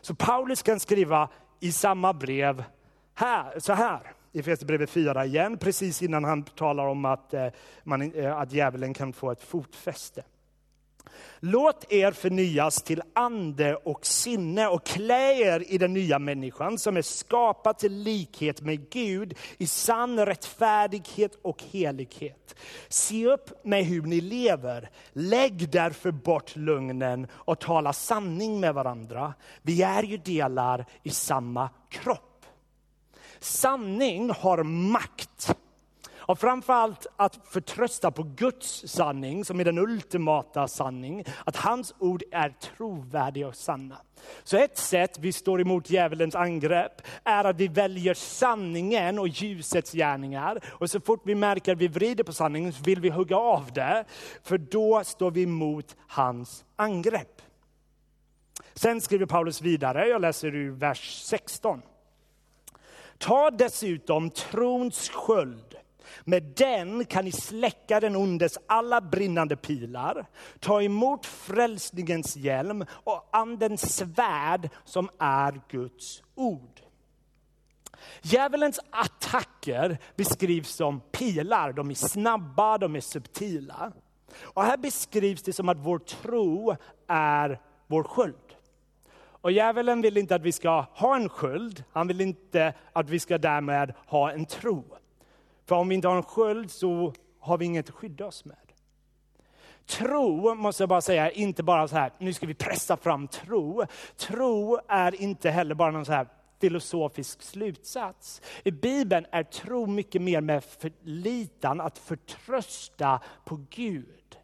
Så 0.00 0.14
Paulus 0.14 0.62
kan 0.62 0.80
skriva 0.80 1.28
i 1.60 1.72
samma 1.72 2.12
brev 2.12 2.64
här, 3.14 3.60
så 3.60 3.72
här 3.72 4.00
i 4.32 4.38
Efesierbrevet 4.38 4.90
4 4.90 5.24
igen, 5.24 5.58
precis 5.58 6.02
innan 6.02 6.24
han 6.24 6.42
talar 6.42 6.86
om 6.86 7.04
att, 7.04 7.34
eh, 7.34 7.46
man, 7.84 8.12
eh, 8.12 8.36
att 8.36 8.52
djävulen 8.52 8.94
kan 8.94 9.12
få 9.12 9.30
ett 9.30 9.42
fotfäste. 9.42 10.22
Låt 11.40 11.92
er 11.92 12.12
förnyas 12.12 12.82
till 12.82 13.02
ande 13.14 13.76
och 13.76 14.06
sinne 14.06 14.66
och 14.68 14.86
klä 14.86 15.32
er 15.32 15.72
i 15.72 15.78
den 15.78 15.92
nya 15.92 16.18
människan 16.18 16.78
som 16.78 16.96
är 16.96 17.02
skapad 17.02 17.78
till 17.78 17.92
likhet 17.92 18.60
med 18.60 18.90
Gud 18.90 19.34
i 19.58 19.66
sann 19.66 20.26
rättfärdighet 20.26 21.38
och 21.42 21.62
helighet. 21.70 22.54
Se 22.88 23.26
upp 23.26 23.64
med 23.64 23.84
hur 23.84 24.02
ni 24.02 24.20
lever. 24.20 24.90
Lägg 25.12 25.70
därför 25.70 26.10
bort 26.10 26.56
lögnen 26.56 27.26
och 27.32 27.58
tala 27.58 27.92
sanning 27.92 28.60
med 28.60 28.74
varandra. 28.74 29.34
Vi 29.62 29.82
är 29.82 30.02
ju 30.02 30.16
delar 30.16 30.86
i 31.02 31.10
samma 31.10 31.70
kropp. 31.88 32.44
Sanning 33.40 34.30
har 34.30 34.62
makt. 34.62 35.56
Och 36.28 36.38
framförallt 36.38 37.06
att 37.16 37.40
förtrösta 37.44 38.10
på 38.10 38.22
Guds 38.22 38.88
sanning, 38.88 39.44
som 39.44 39.60
är 39.60 39.64
den 39.64 39.78
ultimata 39.78 40.68
sanning. 40.68 41.24
Att 41.44 41.56
hans 41.56 41.94
ord 41.98 42.22
är 42.32 42.54
trovärdiga 42.60 43.48
och 43.48 43.56
sanna. 43.56 43.96
Så 44.44 44.56
ett 44.56 44.78
sätt 44.78 45.18
vi 45.18 45.32
står 45.32 45.60
emot 45.60 45.90
djävulens 45.90 46.34
angrepp 46.34 47.02
är 47.24 47.44
att 47.44 47.56
vi 47.56 47.68
väljer 47.68 48.14
sanningen 48.14 49.18
och 49.18 49.28
ljusets 49.28 49.92
gärningar. 49.92 50.60
Och 50.68 50.90
så 50.90 51.00
fort 51.00 51.22
vi 51.24 51.34
märker 51.34 51.72
att 51.72 51.78
vi 51.78 51.88
vrider 51.88 52.24
på 52.24 52.32
sanningen 52.32 52.72
så 52.72 52.82
vill 52.82 53.00
vi 53.00 53.08
hugga 53.08 53.36
av 53.36 53.72
det. 53.72 54.04
För 54.42 54.58
då 54.58 55.04
står 55.04 55.30
vi 55.30 55.42
emot 55.42 55.96
hans 56.06 56.64
angrepp. 56.76 57.42
Sen 58.74 59.00
skriver 59.00 59.26
Paulus 59.26 59.62
vidare, 59.62 60.08
jag 60.08 60.20
läser 60.20 60.54
ur 60.54 60.70
vers 60.70 61.22
16. 61.24 61.82
Ta 63.18 63.50
dessutom 63.50 64.30
trons 64.30 65.08
sköld 65.08 65.67
med 66.24 66.42
den 66.42 67.04
kan 67.04 67.24
ni 67.24 67.32
släcka 67.32 68.00
den 68.00 68.16
ondes 68.16 68.58
alla 68.66 69.00
brinnande 69.00 69.56
pilar, 69.56 70.26
ta 70.60 70.82
emot 70.82 71.26
frälsningens 71.26 72.36
hjälm 72.36 72.84
och 72.90 73.28
andens 73.32 73.96
svärd 73.96 74.68
som 74.84 75.10
är 75.18 75.60
Guds 75.68 76.22
ord. 76.34 76.80
Djävulens 78.22 78.80
attacker 78.90 79.98
beskrivs 80.16 80.68
som 80.68 81.00
pilar, 81.00 81.72
de 81.72 81.90
är 81.90 81.94
snabba, 81.94 82.78
de 82.78 82.96
är 82.96 83.00
subtila. 83.00 83.92
Och 84.40 84.62
här 84.62 84.76
beskrivs 84.76 85.42
det 85.42 85.52
som 85.52 85.68
att 85.68 85.78
vår 85.78 85.98
tro 85.98 86.76
är 87.06 87.60
vår 87.86 88.02
sköld. 88.02 88.34
Och 89.40 89.52
djävulen 89.52 90.02
vill 90.02 90.16
inte 90.16 90.34
att 90.34 90.42
vi 90.42 90.52
ska 90.52 90.80
ha 90.80 91.16
en 91.16 91.28
sköld, 91.28 91.84
han 91.92 92.08
vill 92.08 92.20
inte 92.20 92.74
att 92.92 93.10
vi 93.10 93.18
ska 93.18 93.38
därmed 93.38 93.94
ha 94.06 94.32
en 94.32 94.46
tro. 94.46 94.84
För 95.68 95.76
om 95.76 95.88
vi 95.88 95.94
inte 95.94 96.08
har 96.08 96.16
en 96.16 96.22
sköld 96.22 96.70
så 96.70 97.12
har 97.40 97.58
vi 97.58 97.64
inget 97.64 97.88
att 97.88 97.94
skydda 97.94 98.26
oss 98.26 98.44
med. 98.44 98.56
Tro, 99.86 100.54
måste 100.54 100.82
jag 100.82 100.88
bara 100.88 101.00
säga, 101.00 101.26
är 101.26 101.38
inte 101.38 101.62
bara 101.62 101.88
så 101.88 101.96
här, 101.96 102.12
nu 102.18 102.32
ska 102.32 102.46
vi 102.46 102.54
pressa 102.54 102.96
fram 102.96 103.28
tro. 103.28 103.84
Tro 104.16 104.78
är 104.88 105.22
inte 105.22 105.50
heller 105.50 105.74
bara 105.74 105.90
någon 105.90 106.04
så 106.04 106.12
här 106.12 106.28
filosofisk 106.60 107.42
slutsats. 107.42 108.42
I 108.64 108.70
Bibeln 108.70 109.26
är 109.30 109.42
tro 109.42 109.86
mycket 109.86 110.22
mer 110.22 110.40
med 110.40 110.64
förlitan, 110.64 111.80
att 111.80 111.98
förtrösta 111.98 113.20
på 113.44 113.60
Gud. 113.70 114.37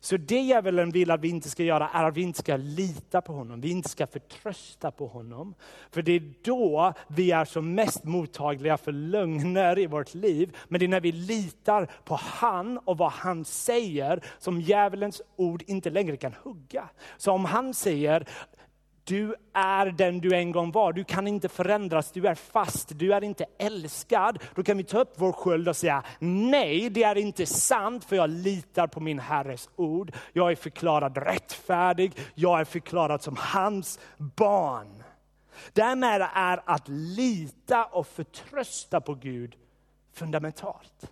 Så 0.00 0.16
det 0.16 0.40
djävulen 0.40 0.90
vill 0.90 1.10
att 1.10 1.20
vi 1.20 1.28
inte 1.28 1.50
ska 1.50 1.62
göra 1.62 1.88
är 1.88 2.04
att 2.04 2.16
vi 2.16 2.22
inte 2.22 2.38
ska 2.38 2.56
lita 2.56 3.20
på 3.20 3.32
honom, 3.32 3.60
vi 3.60 3.70
inte 3.70 3.88
ska 3.88 4.06
förtrösta 4.06 4.90
på 4.90 5.06
honom. 5.06 5.54
För 5.90 6.02
det 6.02 6.12
är 6.12 6.32
då 6.42 6.92
vi 7.08 7.30
är 7.30 7.44
som 7.44 7.74
mest 7.74 8.04
mottagliga 8.04 8.76
för 8.76 8.92
lögner 8.92 9.78
i 9.78 9.86
vårt 9.86 10.14
liv. 10.14 10.56
Men 10.68 10.78
det 10.78 10.86
är 10.86 10.88
när 10.88 11.00
vi 11.00 11.12
litar 11.12 11.88
på 12.04 12.14
han 12.22 12.78
och 12.78 12.98
vad 12.98 13.12
han 13.12 13.44
säger 13.44 14.24
som 14.38 14.60
djävulens 14.60 15.22
ord 15.36 15.62
inte 15.66 15.90
längre 15.90 16.16
kan 16.16 16.34
hugga. 16.42 16.88
Så 17.16 17.32
om 17.32 17.44
han 17.44 17.74
säger, 17.74 18.26
du 19.08 19.34
är 19.52 19.86
den 19.86 20.20
du 20.20 20.34
en 20.36 20.52
gång 20.52 20.72
var. 20.72 20.92
Du 20.92 21.04
kan 21.04 21.28
inte 21.28 21.48
förändras, 21.48 22.12
du 22.12 22.26
är 22.26 22.34
fast, 22.34 22.98
du 22.98 23.14
är 23.14 23.24
inte 23.24 23.46
älskad. 23.58 24.38
Då 24.54 24.62
kan 24.62 24.76
vi 24.76 24.84
ta 24.84 25.00
upp 25.00 25.12
vår 25.16 25.32
sköld 25.32 25.68
och 25.68 25.76
säga, 25.76 26.02
nej 26.18 26.90
det 26.90 27.02
är 27.02 27.18
inte 27.18 27.46
sant 27.46 28.04
för 28.04 28.16
jag 28.16 28.30
litar 28.30 28.86
på 28.86 29.00
min 29.00 29.18
Herres 29.18 29.68
ord. 29.76 30.12
Jag 30.32 30.50
är 30.50 30.56
förklarad 30.56 31.16
rättfärdig, 31.16 32.12
jag 32.34 32.60
är 32.60 32.64
förklarad 32.64 33.22
som 33.22 33.36
hans 33.38 33.98
barn. 34.18 35.02
Därmed 35.72 36.28
är 36.34 36.60
att 36.64 36.88
lita 36.88 37.84
och 37.84 38.06
förtrösta 38.06 39.00
på 39.00 39.14
Gud 39.14 39.56
fundamentalt. 40.12 41.10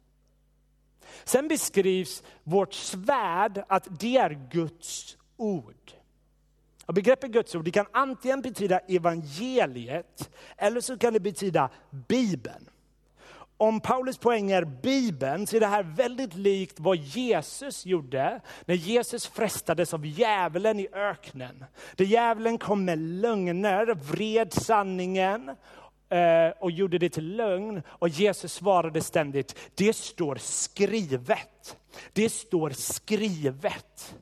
Sen 1.24 1.48
beskrivs 1.48 2.22
vårt 2.42 2.72
svärd 2.72 3.64
att 3.68 4.00
det 4.00 4.16
är 4.16 4.48
Guds 4.50 5.16
ord. 5.36 5.95
Och 6.86 6.94
begreppet 6.94 7.30
Guds 7.30 7.54
ord 7.54 7.64
det 7.64 7.70
kan 7.70 7.86
antingen 7.92 8.42
betyda 8.42 8.78
evangeliet 8.78 10.30
eller 10.56 10.80
så 10.80 10.98
kan 10.98 11.12
det 11.12 11.20
betyda 11.20 11.70
Bibeln. 12.08 12.68
Om 13.58 13.80
Paulus 13.80 14.18
poäng 14.18 14.50
är 14.50 14.64
Bibeln 14.64 15.46
så 15.46 15.56
är 15.56 15.60
det 15.60 15.66
här 15.66 15.82
väldigt 15.82 16.34
likt 16.34 16.80
vad 16.80 16.96
Jesus 16.96 17.86
gjorde 17.86 18.40
när 18.64 18.74
Jesus 18.74 19.26
frestades 19.26 19.94
av 19.94 20.06
djävulen 20.06 20.80
i 20.80 20.88
öknen. 20.92 21.64
Där 21.96 22.04
djävulen 22.04 22.58
kom 22.58 22.84
med 22.84 22.98
lögner, 22.98 23.94
vred 23.94 24.52
sanningen 24.52 25.48
eh, 26.08 26.48
och 26.60 26.70
gjorde 26.70 26.98
det 26.98 27.08
till 27.08 27.36
lögn. 27.36 27.82
Och 27.88 28.08
Jesus 28.08 28.52
svarade 28.52 29.00
ständigt, 29.00 29.58
det 29.74 29.96
står 29.96 30.36
skrivet. 30.36 31.76
Det 32.12 32.30
står 32.30 32.70
skrivet. 32.70 34.14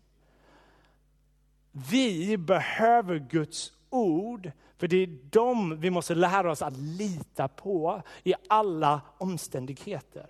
Vi 1.90 2.36
behöver 2.36 3.18
Guds 3.18 3.72
ord, 3.90 4.52
för 4.78 4.88
det 4.88 4.96
är 4.96 5.06
dem 5.30 5.80
vi 5.80 5.90
måste 5.90 6.14
lära 6.14 6.50
oss 6.50 6.62
att 6.62 6.76
lita 6.76 7.48
på 7.48 8.02
i 8.22 8.34
alla 8.48 9.00
omständigheter. 9.18 10.26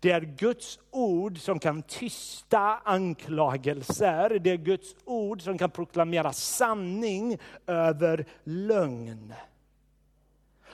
Det 0.00 0.10
är 0.10 0.20
Guds 0.20 0.78
ord 0.90 1.38
som 1.38 1.58
kan 1.58 1.82
tysta 1.82 2.80
anklagelser. 2.84 4.38
Det 4.38 4.50
är 4.50 4.56
Guds 4.56 4.96
ord 5.04 5.42
som 5.42 5.58
kan 5.58 5.70
proklamera 5.70 6.32
sanning 6.32 7.38
över 7.66 8.26
lögn. 8.44 9.34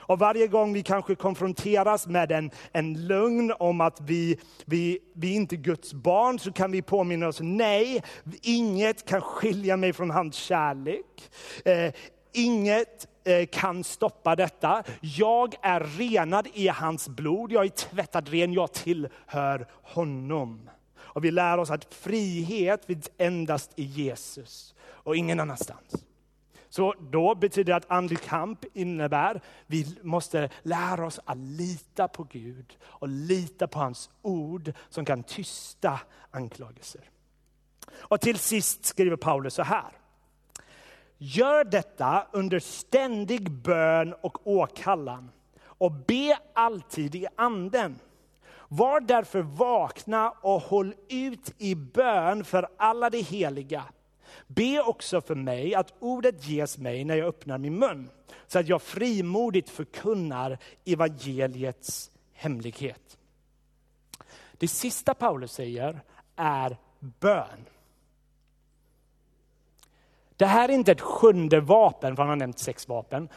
Och 0.05 0.19
varje 0.19 0.47
gång 0.47 0.73
vi 0.73 0.83
kanske 0.83 1.15
konfronteras 1.15 2.07
med 2.07 2.31
en, 2.31 2.51
en 2.71 3.07
lögn 3.07 3.53
om 3.59 3.81
att 3.81 4.01
vi, 4.01 4.39
vi, 4.65 4.99
vi 5.13 5.33
inte 5.33 5.55
är 5.55 5.57
Guds 5.57 5.93
barn, 5.93 6.39
så 6.39 6.51
kan 6.51 6.71
vi 6.71 6.81
påminna 6.81 7.27
oss, 7.27 7.39
nej, 7.41 8.03
inget 8.41 9.05
kan 9.05 9.21
skilja 9.21 9.77
mig 9.77 9.93
från 9.93 10.09
hans 10.09 10.35
kärlek. 10.35 11.31
Eh, 11.65 11.93
inget 12.33 13.07
eh, 13.23 13.45
kan 13.45 13.83
stoppa 13.83 14.35
detta. 14.35 14.83
Jag 15.01 15.55
är 15.61 15.79
renad 15.79 16.47
i 16.53 16.67
hans 16.67 17.09
blod, 17.09 17.51
jag 17.51 17.65
är 17.65 17.69
tvättad 17.69 18.29
ren, 18.29 18.53
jag 18.53 18.73
tillhör 18.73 19.67
honom. 19.83 20.69
Och 20.95 21.25
vi 21.25 21.31
lär 21.31 21.57
oss 21.57 21.71
att 21.71 21.93
frihet 21.93 22.85
finns 22.85 23.09
endast 23.17 23.71
i 23.75 23.83
Jesus 23.83 24.75
och 24.83 25.15
ingen 25.15 25.39
annanstans. 25.39 26.05
Så 26.75 26.93
då 26.99 27.35
betyder 27.35 27.73
det 27.73 27.77
att 27.77 27.91
andlig 27.91 28.21
kamp 28.21 28.65
innebär 28.73 29.35
att 29.35 29.43
vi 29.67 29.97
måste 30.01 30.49
lära 30.61 31.05
oss 31.05 31.19
att 31.25 31.37
lita 31.37 32.07
på 32.07 32.23
Gud 32.23 32.77
och 32.83 33.07
lita 33.07 33.67
på 33.67 33.79
hans 33.79 34.09
ord 34.21 34.73
som 34.89 35.05
kan 35.05 35.23
tysta 35.23 35.99
anklagelser. 36.31 37.01
Och 37.93 38.21
till 38.21 38.39
sist 38.39 38.85
skriver 38.85 39.15
Paulus 39.15 39.53
så 39.53 39.63
här. 39.63 39.91
Gör 41.17 41.63
detta 41.63 42.27
under 42.31 42.59
ständig 42.59 43.51
bön 43.51 44.13
och 44.21 44.47
åkallan 44.47 45.31
och 45.61 45.91
be 45.91 46.37
alltid 46.53 47.15
i 47.15 47.27
anden. 47.35 47.99
Var 48.67 48.99
därför 48.99 49.41
vakna 49.41 50.29
och 50.31 50.61
håll 50.61 50.95
ut 51.09 51.53
i 51.57 51.75
bön 51.75 52.43
för 52.43 52.67
alla 52.77 53.09
de 53.09 53.21
heliga 53.21 53.83
Be 54.47 54.81
också 54.81 55.21
för 55.21 55.35
mig 55.35 55.75
att 55.75 55.93
ordet 55.99 56.47
ges 56.47 56.77
mig 56.77 57.03
när 57.03 57.15
jag 57.15 57.27
öppnar 57.27 57.57
min 57.57 57.79
mun, 57.79 58.09
så 58.47 58.59
att 58.59 58.67
jag 58.67 58.81
frimodigt 58.81 59.69
förkunnar 59.69 60.57
evangeliets 60.85 62.11
hemlighet. 62.33 63.17
Det 64.57 64.67
sista 64.67 65.13
Paulus 65.13 65.51
säger 65.51 66.01
är 66.35 66.77
bön. 66.99 67.65
Det 70.35 70.45
här 70.45 70.69
är 70.69 70.73
inte 70.73 70.91
ett 70.91 71.01
sjunde 71.01 71.59
vapen, 71.59 72.15
för 72.15 72.23
han 72.23 72.29
har 72.29 72.35
nämnt 72.35 72.59
sex 72.59 72.87
vapen. 72.87 73.29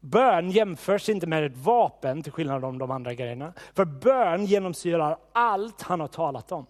Bön 0.00 0.50
jämförs 0.50 1.08
inte 1.08 1.26
med 1.26 1.44
ett 1.44 1.56
vapen 1.56 2.22
till 2.22 2.32
skillnad 2.32 2.60
från 2.60 2.78
de 2.78 2.90
andra 2.90 3.14
grejerna. 3.14 3.52
För 3.74 3.84
bön 3.84 4.44
genomsyrar 4.44 5.18
allt 5.32 5.82
han 5.82 6.00
har 6.00 6.08
talat 6.08 6.52
om. 6.52 6.66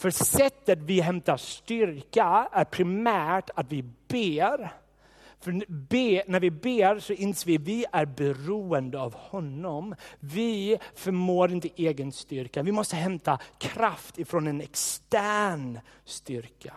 För 0.00 0.10
sättet 0.10 0.78
vi 0.78 1.00
hämtar 1.00 1.36
styrka 1.36 2.48
är 2.52 2.64
primärt 2.64 3.50
att 3.54 3.72
vi 3.72 3.82
ber. 3.82 4.72
För 5.40 5.64
be, 5.68 6.24
när 6.26 6.40
vi 6.40 6.50
ber 6.50 6.98
så 6.98 7.12
inser 7.12 7.46
vi 7.46 7.56
att 7.56 7.62
vi 7.62 7.84
är 7.92 8.06
beroende 8.06 9.00
av 9.00 9.14
honom. 9.14 9.94
Vi 10.20 10.78
förmår 10.94 11.52
inte 11.52 11.68
egen 11.76 12.12
styrka. 12.12 12.62
Vi 12.62 12.72
måste 12.72 12.96
hämta 12.96 13.38
kraft 13.58 14.18
ifrån 14.18 14.46
en 14.46 14.60
extern 14.60 15.80
styrka. 16.04 16.74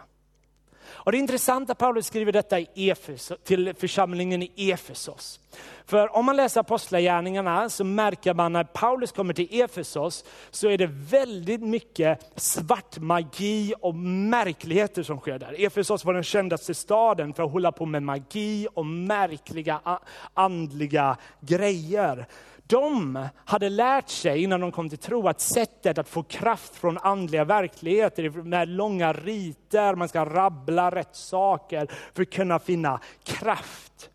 Och 0.93 1.11
det 1.11 1.17
är 1.17 1.19
intressant 1.19 1.69
att 1.69 1.77
Paulus 1.77 2.07
skriver 2.07 2.31
detta 2.31 2.59
i 2.59 2.89
Efesos, 2.89 3.39
till 3.43 3.73
församlingen 3.79 4.43
i 4.43 4.71
Efesos. 4.71 5.39
För 5.85 6.15
om 6.15 6.25
man 6.25 6.35
läser 6.35 6.61
apostlagärningarna 6.61 7.69
så 7.69 7.83
märker 7.83 8.33
man 8.33 8.53
när 8.53 8.63
Paulus 8.63 9.11
kommer 9.11 9.33
till 9.33 9.61
Efesos 9.61 10.25
så 10.51 10.69
är 10.69 10.77
det 10.77 10.89
väldigt 10.91 11.61
mycket 11.61 12.31
svart 12.35 12.97
magi 12.97 13.73
och 13.81 13.95
märkligheter 13.95 15.03
som 15.03 15.19
sker 15.19 15.39
där. 15.39 15.65
Efesos 15.65 16.05
var 16.05 16.13
den 16.13 16.23
kändaste 16.23 16.73
staden 16.73 17.33
för 17.33 17.43
att 17.43 17.51
hålla 17.51 17.71
på 17.71 17.85
med 17.85 18.03
magi 18.03 18.67
och 18.73 18.85
märkliga 18.85 19.99
andliga 20.33 21.17
grejer. 21.39 22.27
De 22.67 23.27
hade 23.45 23.69
lärt 23.69 24.09
sig 24.09 24.43
innan 24.43 24.61
de 24.61 24.71
kom 24.71 24.89
till 24.89 24.97
tro 24.97 25.27
att 25.27 25.41
sättet 25.41 25.97
att 25.97 26.09
få 26.09 26.23
kraft 26.23 26.75
från 26.75 26.97
andliga 26.97 27.45
verkligheter 27.45 28.29
med 28.29 28.69
långa 28.69 29.13
riter, 29.13 29.95
man 29.95 30.09
ska 30.09 30.25
rabbla 30.25 30.91
rätt 30.91 31.15
saker 31.15 31.87
för 32.13 32.21
att 32.21 32.29
kunna 32.29 32.59
finna 32.59 32.99
kraft. 33.23 34.09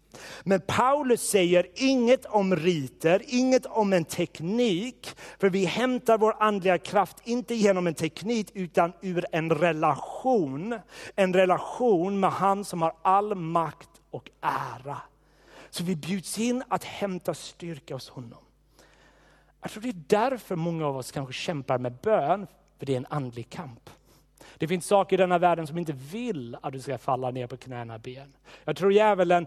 Men 0.45 0.61
Paulus 0.61 1.21
säger 1.21 1.67
inget 1.75 2.27
om 2.27 2.57
riter, 2.57 3.23
inget 3.27 3.67
om 3.67 3.93
en 3.93 4.05
teknik. 4.05 5.17
För 5.41 5.51
vi 5.51 5.65
hämtar 5.65 6.19
vår 6.19 6.37
andliga 6.39 6.79
kraft 6.79 7.17
inte 7.25 7.55
genom 7.55 7.87
en 7.87 7.95
teknik 7.95 8.51
utan 8.55 8.93
ur 9.01 9.25
en 9.33 9.51
relation. 9.51 10.79
En 11.15 11.35
relation 11.35 12.21
med 12.21 12.31
han 12.31 12.65
som 12.65 12.83
har 12.83 12.93
all 13.03 13.35
makt 13.35 13.91
och 14.11 14.31
ära. 14.41 14.97
Så 15.71 15.85
vi 15.85 15.97
bjuds 15.97 16.39
in 16.39 16.63
att 16.69 16.85
hämta 16.85 17.35
styrka 17.35 17.95
hos 17.95 18.09
honom. 18.09 18.39
Jag 19.61 19.71
tror 19.71 19.83
det 19.83 19.89
är 19.89 20.03
därför 20.07 20.57
många 20.57 20.87
av 20.87 20.97
oss 20.97 21.13
kanske 21.13 21.33
kämpar 21.33 21.79
med 21.79 21.93
bön, 21.93 22.47
för 22.79 22.87
det 22.87 22.93
är 22.93 22.97
en 22.97 23.07
andlig 23.11 23.51
kamp. 23.51 23.91
Det 24.59 24.69
finns 24.69 24.87
saker 24.87 25.17
i 25.17 25.21
denna 25.21 25.39
världen 25.39 25.67
som 25.67 25.79
inte 25.79 25.93
vill 25.93 26.57
att 26.63 26.73
du 26.73 26.81
ska 26.81 26.99
falla 26.99 27.31
ner 27.31 27.47
på 27.47 27.57
knäna 27.57 27.95
och 27.95 28.01
ben. 28.01 28.33
Jag 28.65 28.77
tror 28.77 28.93
djävulen 28.93 29.47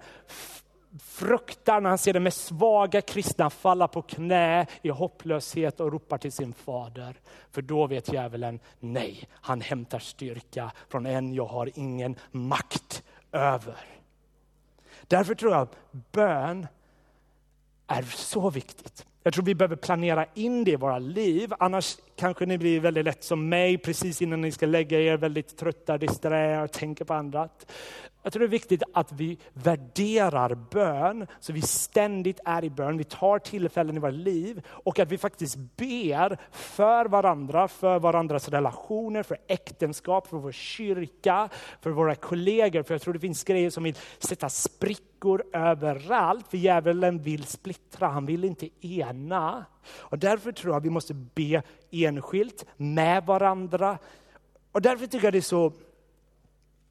fruktar 0.99 1.81
när 1.81 1.89
han 1.89 1.97
ser 1.97 2.13
det 2.13 2.19
med 2.19 2.33
svaga 2.33 3.01
kristna 3.01 3.49
falla 3.49 3.87
på 3.87 4.01
knä 4.01 4.65
i 4.81 4.89
hopplöshet 4.89 5.79
och 5.79 5.91
ropar 5.91 6.17
till 6.17 6.31
sin 6.31 6.53
fader. 6.53 7.15
För 7.51 7.61
då 7.61 7.87
vet 7.87 8.13
djävulen, 8.13 8.59
nej, 8.79 9.29
han 9.31 9.61
hämtar 9.61 9.99
styrka 9.99 10.71
från 10.89 11.05
en 11.05 11.33
jag 11.33 11.45
har 11.45 11.69
ingen 11.75 12.15
makt 12.31 13.03
över. 13.31 14.00
Därför 15.11 15.35
tror 15.35 15.51
jag 15.51 15.61
att 15.61 15.77
bön 16.11 16.67
är 17.87 18.01
så 18.01 18.49
viktigt. 18.49 19.05
Jag 19.23 19.33
tror 19.33 19.45
vi 19.45 19.55
behöver 19.55 19.75
planera 19.75 20.25
in 20.33 20.63
det 20.63 20.71
i 20.71 20.75
våra 20.75 20.99
liv, 20.99 21.53
annars 21.59 21.97
kanske 22.21 22.45
ni 22.45 22.57
blir 22.57 22.79
väldigt 22.79 23.05
lätt 23.05 23.23
som 23.23 23.49
mig, 23.49 23.77
precis 23.77 24.21
innan 24.21 24.41
ni 24.41 24.51
ska 24.51 24.65
lägga 24.65 24.99
er, 24.99 25.17
väldigt 25.17 25.57
trötta, 25.57 25.97
distraherade 25.97 26.63
och 26.63 26.71
tänker 26.71 27.05
på 27.05 27.13
annat. 27.13 27.71
Jag 28.23 28.33
tror 28.33 28.39
det 28.39 28.45
är 28.45 28.59
viktigt 28.59 28.83
att 28.93 29.11
vi 29.11 29.37
värderar 29.53 30.55
bön, 30.55 31.27
så 31.39 31.53
vi 31.53 31.61
ständigt 31.61 32.39
är 32.45 32.63
i 32.63 32.69
bön. 32.69 32.97
Vi 32.97 33.03
tar 33.03 33.39
tillfällen 33.39 33.97
i 33.97 33.99
våra 33.99 34.11
liv 34.11 34.61
och 34.67 34.99
att 34.99 35.11
vi 35.11 35.17
faktiskt 35.17 35.57
ber 35.57 36.37
för 36.51 37.05
varandra, 37.05 37.67
för 37.67 37.99
varandras 37.99 38.49
relationer, 38.49 39.23
för 39.23 39.37
äktenskap, 39.47 40.27
för 40.27 40.37
vår 40.37 40.51
kyrka, 40.51 41.49
för 41.81 41.89
våra 41.89 42.15
kollegor. 42.15 42.83
För 42.83 42.93
jag 42.93 43.01
tror 43.01 43.13
det 43.13 43.19
finns 43.19 43.43
grejer 43.43 43.69
som 43.69 43.83
vill 43.83 43.95
sätta 44.19 44.49
sprickor 44.49 45.43
överallt. 45.53 46.47
För 46.49 46.57
djävulen 46.57 47.21
vill 47.21 47.43
splittra, 47.43 48.07
han 48.07 48.25
vill 48.25 48.43
inte 48.43 48.69
ena. 48.87 49.65
Och 49.87 50.19
därför 50.19 50.51
tror 50.51 50.73
jag 50.73 50.81
vi 50.81 50.89
måste 50.89 51.13
be 51.13 51.63
enskilt, 51.91 52.65
med 52.77 53.25
varandra. 53.25 53.97
Och 54.71 54.81
därför 54.81 55.07
tycker 55.07 55.25
jag 55.25 55.33
det 55.33 55.39
är 55.39 55.41
så 55.41 55.73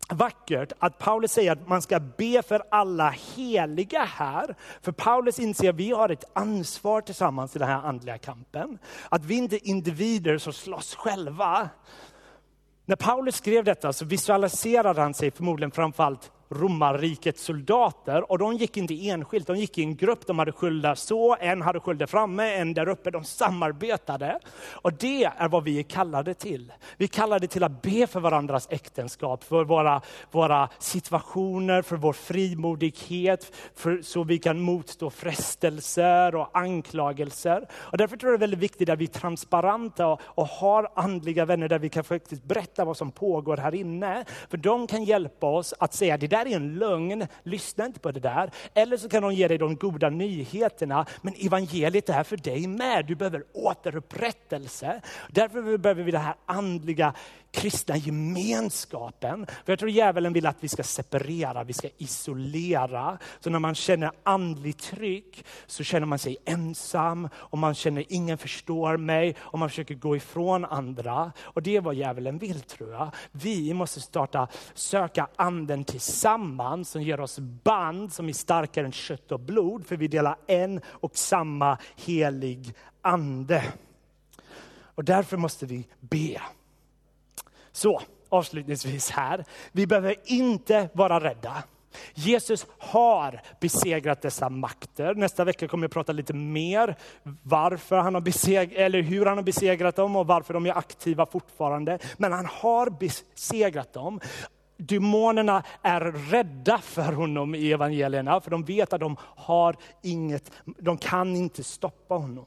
vackert 0.08 0.72
att 0.78 0.98
Paulus 0.98 1.32
säger 1.32 1.52
att 1.52 1.68
man 1.68 1.82
ska 1.82 2.00
be 2.00 2.42
för 2.42 2.62
alla 2.70 3.10
heliga 3.10 4.04
här. 4.04 4.54
För 4.82 4.92
Paulus 4.92 5.38
inser 5.38 5.70
att 5.70 5.76
vi 5.76 5.90
har 5.90 6.08
ett 6.08 6.24
ansvar 6.32 7.00
tillsammans 7.00 7.56
i 7.56 7.58
den 7.58 7.68
här 7.68 7.82
andliga 7.82 8.18
kampen. 8.18 8.78
Att 9.08 9.24
vi 9.24 9.34
inte 9.34 9.56
är 9.56 9.68
individer 9.68 10.38
som 10.38 10.52
slåss 10.52 10.94
själva. 10.94 11.68
När 12.84 12.96
Paulus 12.96 13.36
skrev 13.36 13.64
detta 13.64 13.92
så 13.92 14.04
visualiserade 14.04 15.00
han 15.00 15.14
sig 15.14 15.30
förmodligen 15.30 15.70
framförallt 15.70 16.32
romarrikets 16.50 17.44
soldater 17.44 18.30
och 18.30 18.38
de 18.38 18.56
gick 18.56 18.76
inte 18.76 19.08
enskilt, 19.08 19.46
de 19.46 19.56
gick 19.56 19.78
i 19.78 19.82
en 19.82 19.96
grupp. 19.96 20.26
De 20.26 20.38
hade 20.38 20.52
sköldar 20.52 20.94
så, 20.94 21.36
en 21.40 21.62
hade 21.62 21.80
sköldar 21.80 22.06
framme, 22.06 22.54
en 22.54 22.74
där 22.74 22.88
uppe. 22.88 23.10
De 23.10 23.24
samarbetade. 23.24 24.38
Och 24.72 24.92
det 24.92 25.24
är 25.24 25.48
vad 25.48 25.64
vi 25.64 25.78
är 25.78 25.82
kallade 25.82 26.34
till. 26.34 26.72
Vi 26.96 27.04
är 27.04 27.08
kallade 27.08 27.46
till 27.46 27.64
att 27.64 27.82
be 27.82 28.06
för 28.06 28.20
varandras 28.20 28.68
äktenskap, 28.70 29.44
för 29.44 29.64
våra, 29.64 30.02
våra 30.30 30.68
situationer, 30.78 31.82
för 31.82 31.96
vår 31.96 32.12
frimodighet, 32.12 33.56
för, 33.74 34.02
så 34.02 34.24
vi 34.24 34.38
kan 34.38 34.60
motstå 34.60 35.10
frestelser 35.10 36.34
och 36.34 36.58
anklagelser. 36.58 37.68
Och 37.72 37.98
därför 37.98 38.16
tror 38.16 38.32
jag 38.32 38.40
det 38.40 38.44
är 38.44 38.46
väldigt 38.46 38.60
viktigt 38.60 38.88
att 38.88 38.98
vi 38.98 39.04
är 39.04 39.08
transparenta 39.08 40.06
och, 40.06 40.20
och 40.24 40.46
har 40.46 40.88
andliga 40.94 41.44
vänner 41.44 41.68
där 41.68 41.78
vi 41.78 41.88
kan 41.88 42.04
faktiskt 42.04 42.44
berätta 42.44 42.84
vad 42.84 42.96
som 42.96 43.12
pågår 43.12 43.56
här 43.56 43.74
inne. 43.74 44.24
För 44.50 44.56
de 44.56 44.86
kan 44.86 45.04
hjälpa 45.04 45.46
oss 45.46 45.74
att 45.78 45.94
säga, 45.94 46.16
det 46.16 46.26
där 46.26 46.39
är 46.46 46.56
en 46.56 46.74
lögn, 46.74 47.26
lyssna 47.42 47.86
inte 47.86 48.00
på 48.00 48.12
det 48.12 48.20
där. 48.20 48.50
Eller 48.74 48.96
så 48.96 49.08
kan 49.08 49.22
de 49.22 49.34
ge 49.34 49.48
dig 49.48 49.58
de 49.58 49.76
goda 49.76 50.10
nyheterna, 50.10 51.06
men 51.22 51.34
evangeliet 51.38 52.08
är 52.08 52.22
för 52.22 52.36
dig 52.36 52.66
med. 52.66 53.06
Du 53.06 53.14
behöver 53.14 53.44
återupprättelse. 53.52 55.00
Därför 55.28 55.78
behöver 55.78 56.02
vi 56.02 56.10
det 56.10 56.18
här 56.18 56.34
andliga 56.46 57.14
kristna 57.52 57.96
gemenskapen. 57.96 59.46
För 59.46 59.72
jag 59.72 59.78
tror 59.78 59.90
djävulen 59.90 60.32
vill 60.32 60.46
att 60.46 60.56
vi 60.60 60.68
ska 60.68 60.82
separera, 60.82 61.64
vi 61.64 61.72
ska 61.72 61.88
isolera. 61.96 63.18
Så 63.40 63.50
när 63.50 63.58
man 63.58 63.74
känner 63.74 64.10
andlig 64.22 64.76
tryck 64.76 65.44
så 65.66 65.84
känner 65.84 66.06
man 66.06 66.18
sig 66.18 66.36
ensam 66.44 67.28
och 67.34 67.58
man 67.58 67.74
känner 67.74 68.04
ingen 68.08 68.38
förstår 68.38 68.96
mig 68.96 69.36
och 69.40 69.58
man 69.58 69.68
försöker 69.68 69.94
gå 69.94 70.16
ifrån 70.16 70.64
andra. 70.64 71.32
Och 71.40 71.62
det 71.62 71.76
är 71.76 71.80
vad 71.80 71.94
djävulen 71.94 72.38
vill 72.38 72.60
tror 72.60 72.92
jag. 72.92 73.10
Vi 73.32 73.74
måste 73.74 74.00
starta 74.00 74.48
söka 74.74 75.28
anden 75.36 75.84
tillsammans 75.84 76.90
som 76.90 77.02
ger 77.02 77.20
oss 77.20 77.38
band 77.38 78.12
som 78.12 78.28
är 78.28 78.32
starkare 78.32 78.86
än 78.86 78.92
kött 78.92 79.32
och 79.32 79.40
blod. 79.40 79.86
För 79.86 79.96
vi 79.96 80.08
delar 80.08 80.36
en 80.46 80.80
och 80.86 81.16
samma 81.16 81.78
helig 81.96 82.74
ande. 83.02 83.64
Och 84.94 85.04
därför 85.04 85.36
måste 85.36 85.66
vi 85.66 85.86
be. 86.00 86.40
Så 87.72 88.00
avslutningsvis 88.28 89.10
här, 89.10 89.44
vi 89.72 89.86
behöver 89.86 90.14
inte 90.24 90.88
vara 90.92 91.20
rädda. 91.20 91.64
Jesus 92.14 92.66
har 92.78 93.40
besegrat 93.60 94.22
dessa 94.22 94.48
makter. 94.48 95.14
Nästa 95.14 95.44
vecka 95.44 95.68
kommer 95.68 95.84
jag 95.84 95.90
prata 95.90 96.12
lite 96.12 96.34
mer 96.34 96.96
varför 97.42 97.96
han 97.96 98.14
har 98.14 98.20
besegrat, 98.20 98.76
eller 98.76 99.02
hur 99.02 99.26
han 99.26 99.38
har 99.38 99.44
besegrat 99.44 99.96
dem 99.96 100.16
och 100.16 100.26
varför 100.26 100.54
de 100.54 100.66
är 100.66 100.78
aktiva 100.78 101.26
fortfarande. 101.26 101.98
Men 102.16 102.32
han 102.32 102.46
har 102.46 102.90
besegrat 102.90 103.92
dem. 103.92 104.20
Demonerna 104.76 105.62
är 105.82 106.00
rädda 106.30 106.78
för 106.78 107.12
honom 107.12 107.54
i 107.54 107.72
evangelierna, 107.72 108.40
för 108.40 108.50
de 108.50 108.64
vet 108.64 108.92
att 108.92 109.00
de 109.00 109.16
har 109.20 109.76
inget, 110.02 110.52
de 110.64 110.98
kan 110.98 111.36
inte 111.36 111.64
stoppa 111.64 112.14
honom. 112.14 112.46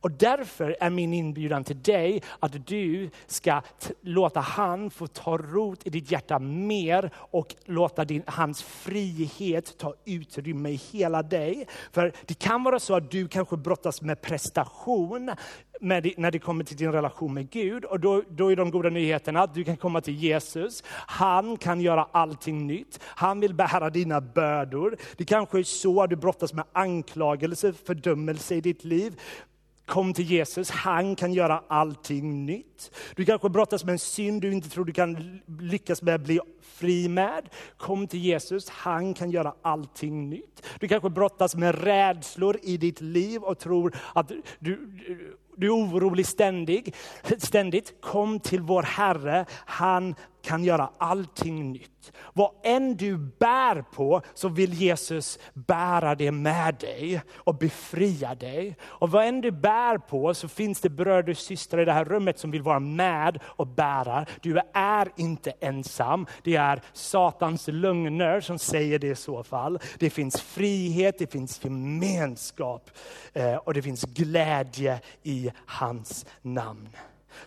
Och 0.00 0.10
därför 0.10 0.76
är 0.80 0.90
min 0.90 1.14
inbjudan 1.14 1.64
till 1.64 1.82
dig 1.82 2.22
att 2.40 2.66
du 2.66 3.10
ska 3.26 3.62
låta 4.00 4.40
han 4.40 4.90
få 4.90 5.06
ta 5.06 5.38
rot 5.38 5.86
i 5.86 5.90
ditt 5.90 6.10
hjärta 6.10 6.38
mer 6.38 7.10
och 7.16 7.54
låta 7.64 8.04
din, 8.04 8.22
hans 8.26 8.62
frihet 8.62 9.78
ta 9.78 9.94
utrymme 10.04 10.68
i 10.70 10.74
hela 10.74 11.22
dig. 11.22 11.66
För 11.92 12.12
det 12.26 12.38
kan 12.38 12.62
vara 12.62 12.78
så 12.78 12.96
att 12.96 13.10
du 13.10 13.28
kanske 13.28 13.56
brottas 13.56 14.02
med 14.02 14.20
prestation 14.20 15.30
med, 15.80 16.12
när 16.16 16.30
det 16.30 16.38
kommer 16.38 16.64
till 16.64 16.76
din 16.76 16.92
relation 16.92 17.34
med 17.34 17.50
Gud. 17.50 17.84
Och 17.84 18.00
då, 18.00 18.22
då 18.28 18.52
är 18.52 18.56
de 18.56 18.70
goda 18.70 18.88
nyheterna 18.88 19.42
att 19.42 19.54
du 19.54 19.64
kan 19.64 19.76
komma 19.76 20.00
till 20.00 20.14
Jesus. 20.14 20.82
Han 20.90 21.56
kan 21.56 21.80
göra 21.80 22.08
allting 22.12 22.66
nytt. 22.66 23.00
Han 23.02 23.40
vill 23.40 23.54
bära 23.54 23.90
dina 23.90 24.20
bördor. 24.20 24.96
Det 25.16 25.24
kanske 25.24 25.58
är 25.58 25.62
så 25.62 26.02
att 26.02 26.10
du 26.10 26.16
brottas 26.16 26.52
med 26.52 26.64
anklagelse, 26.72 27.72
fördömelse 27.72 28.54
i 28.54 28.60
ditt 28.60 28.84
liv. 28.84 29.20
Kom 29.88 30.14
till 30.14 30.24
Jesus, 30.24 30.70
han 30.70 31.16
kan 31.16 31.32
göra 31.32 31.62
allting 31.68 32.46
nytt. 32.46 32.90
Du 33.16 33.24
kanske 33.24 33.48
brottas 33.48 33.84
med 33.84 33.92
en 33.92 33.98
synd 33.98 34.42
du 34.42 34.52
inte 34.52 34.68
tror 34.68 34.84
du 34.84 34.92
kan 34.92 35.40
lyckas 35.60 36.02
med 36.02 36.14
att 36.14 36.20
bli 36.20 36.40
fri 36.62 37.08
med. 37.08 37.48
Kom 37.76 38.06
till 38.06 38.20
Jesus, 38.20 38.68
han 38.68 39.14
kan 39.14 39.30
göra 39.30 39.54
allting 39.62 40.30
nytt. 40.30 40.66
Du 40.80 40.88
kanske 40.88 41.10
brottas 41.10 41.56
med 41.56 41.84
rädslor 41.84 42.56
i 42.62 42.76
ditt 42.76 43.00
liv 43.00 43.42
och 43.42 43.58
tror 43.58 43.96
att 44.14 44.32
du, 44.58 44.90
du 45.56 45.66
är 45.66 45.74
orolig 45.74 46.26
ständigt. 46.26 46.96
ständigt. 47.38 47.94
Kom 48.00 48.40
till 48.40 48.60
vår 48.60 48.82
Herre, 48.82 49.46
han 49.50 50.14
kan 50.42 50.64
göra 50.64 50.90
allting 50.98 51.72
nytt. 51.72 52.12
Vad 52.32 52.50
än 52.62 52.96
du 52.96 53.16
bär 53.16 53.82
på 53.82 54.22
så 54.34 54.48
vill 54.48 54.72
Jesus 54.72 55.38
bära 55.54 56.14
det 56.14 56.32
med 56.32 56.74
dig 56.74 57.22
och 57.34 57.54
befria 57.54 58.34
dig. 58.34 58.76
Och 58.82 59.10
vad 59.10 59.24
än 59.24 59.40
du 59.40 59.50
bär 59.50 59.98
på 59.98 60.34
så 60.34 60.48
finns 60.48 60.80
det 60.80 60.88
bröder 60.88 61.30
och 61.30 61.38
systrar 61.38 61.80
i 61.80 61.84
det 61.84 61.92
här 61.92 62.04
rummet 62.04 62.38
som 62.38 62.50
vill 62.50 62.62
vara 62.62 62.80
med 62.80 63.38
och 63.44 63.66
bära. 63.66 64.26
Du 64.40 64.60
är 64.74 65.08
inte 65.16 65.50
ensam. 65.60 66.26
Det 66.42 66.56
är 66.56 66.82
Satans 66.92 67.68
lögner 67.68 68.40
som 68.40 68.58
säger 68.58 68.98
det 68.98 69.08
i 69.08 69.14
så 69.14 69.42
fall. 69.42 69.78
Det 69.98 70.10
finns 70.10 70.40
frihet, 70.40 71.18
det 71.18 71.32
finns 71.32 71.64
gemenskap 71.64 72.90
eh, 73.32 73.54
och 73.54 73.74
det 73.74 73.82
finns 73.82 74.04
glädje 74.04 75.00
i 75.22 75.50
hans 75.66 76.26
namn. 76.42 76.88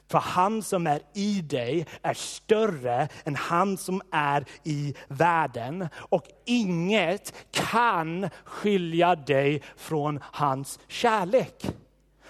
För 0.08 0.20
han 0.20 0.64
som 0.64 0.88
är 0.88 1.02
i 1.14 1.42
dig 1.42 1.86
är 2.02 2.14
större 2.14 3.08
än 3.24 3.36
han 3.36 3.78
som 3.78 4.02
är 4.12 4.46
i 4.64 4.94
världen. 5.08 5.88
Och 5.96 6.28
inget 6.46 7.34
kan 7.52 8.30
skilja 8.44 9.16
dig 9.16 9.62
från 9.76 10.20
hans 10.24 10.80
kärlek. 10.88 11.66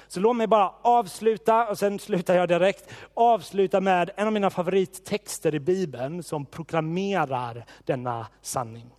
Så 0.08 0.20
låt 0.20 0.36
mig 0.36 0.48
bara 0.48 0.74
avsluta, 0.82 1.68
och 1.68 1.80
sen 1.80 2.00
slutar 2.00 2.36
jag 2.36 2.48
direkt, 2.48 2.94
avsluta 3.14 3.82
med 3.82 4.10
en 4.16 4.28
av 4.28 4.34
mina 4.34 4.50
favorittexter 4.50 5.56
i 5.56 5.60
Bibeln 5.60 6.24
som 6.24 6.46
proklamerar 6.46 7.66
denna 7.86 8.28
sanning. 8.42 8.90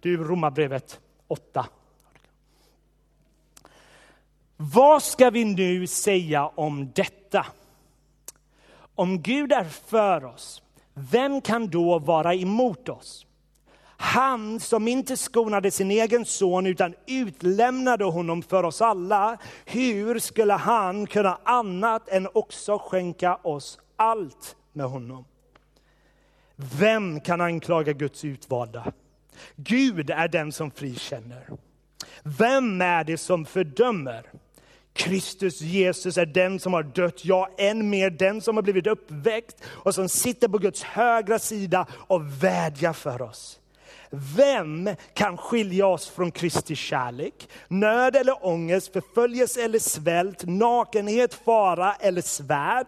Det 0.00 0.12
är 0.12 0.16
Romarbrevet 0.16 1.00
8. 1.28 1.66
Vad 4.56 5.02
ska 5.02 5.30
vi 5.30 5.44
nu 5.44 5.86
säga 5.86 6.46
om 6.46 6.92
detta? 6.94 7.46
Om 9.02 9.22
Gud 9.22 9.52
är 9.52 9.64
för 9.64 10.24
oss, 10.24 10.62
vem 10.94 11.40
kan 11.40 11.68
då 11.68 11.98
vara 11.98 12.34
emot 12.34 12.88
oss? 12.88 13.26
Han 13.96 14.60
som 14.60 14.88
inte 14.88 15.16
skonade 15.16 15.70
sin 15.70 15.90
egen 15.90 16.24
son 16.24 16.66
utan 16.66 16.94
utlämnade 17.06 18.04
honom 18.04 18.42
för 18.42 18.64
oss 18.64 18.82
alla, 18.82 19.38
hur 19.64 20.18
skulle 20.18 20.52
han 20.52 21.06
kunna 21.06 21.38
annat 21.44 22.08
än 22.08 22.28
också 22.34 22.78
skänka 22.78 23.36
oss 23.36 23.78
allt 23.96 24.56
med 24.72 24.86
honom? 24.86 25.24
Vem 26.56 27.20
kan 27.20 27.40
anklaga 27.40 27.92
Guds 27.92 28.24
utvalda? 28.24 28.92
Gud 29.56 30.10
är 30.10 30.28
den 30.28 30.52
som 30.52 30.70
frikänner. 30.70 31.48
Vem 32.22 32.80
är 32.80 33.04
det 33.04 33.18
som 33.18 33.44
fördömer? 33.44 34.30
Kristus 34.92 35.60
Jesus 35.60 36.18
är 36.18 36.26
den 36.26 36.60
som 36.60 36.72
har 36.72 36.82
dött, 36.82 37.24
ja 37.24 37.48
än 37.58 37.90
mer 37.90 38.10
den 38.10 38.40
som 38.40 38.56
har 38.56 38.62
blivit 38.62 38.86
uppväckt 38.86 39.56
och 39.66 39.94
som 39.94 40.08
sitter 40.08 40.48
på 40.48 40.58
Guds 40.58 40.82
högra 40.82 41.38
sida 41.38 41.86
och 41.92 42.44
vädjar 42.44 42.92
för 42.92 43.22
oss. 43.22 43.58
Vem 44.36 44.90
kan 45.14 45.36
skilja 45.36 45.86
oss 45.86 46.08
från 46.08 46.30
Kristi 46.30 46.76
kärlek? 46.76 47.48
Nöd 47.68 48.16
eller 48.16 48.46
ångest, 48.46 48.92
förföljelse 48.92 49.64
eller 49.64 49.78
svält, 49.78 50.44
nakenhet, 50.44 51.34
fara 51.34 51.94
eller 51.94 52.22
svärd? 52.22 52.86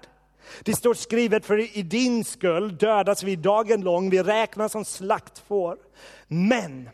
Det 0.63 0.75
står 0.75 0.95
skrivet, 0.95 1.47
för 1.47 1.79
i 1.79 1.83
din 1.83 2.25
skull 2.25 2.77
dödas 2.77 3.23
vi 3.23 3.37
dagen 3.37 3.81
lång, 3.81 4.11
vi 4.11 4.23
räknas 4.23 4.73
som 4.73 4.85
slaktfår. 4.85 5.77
Men 6.29 6.89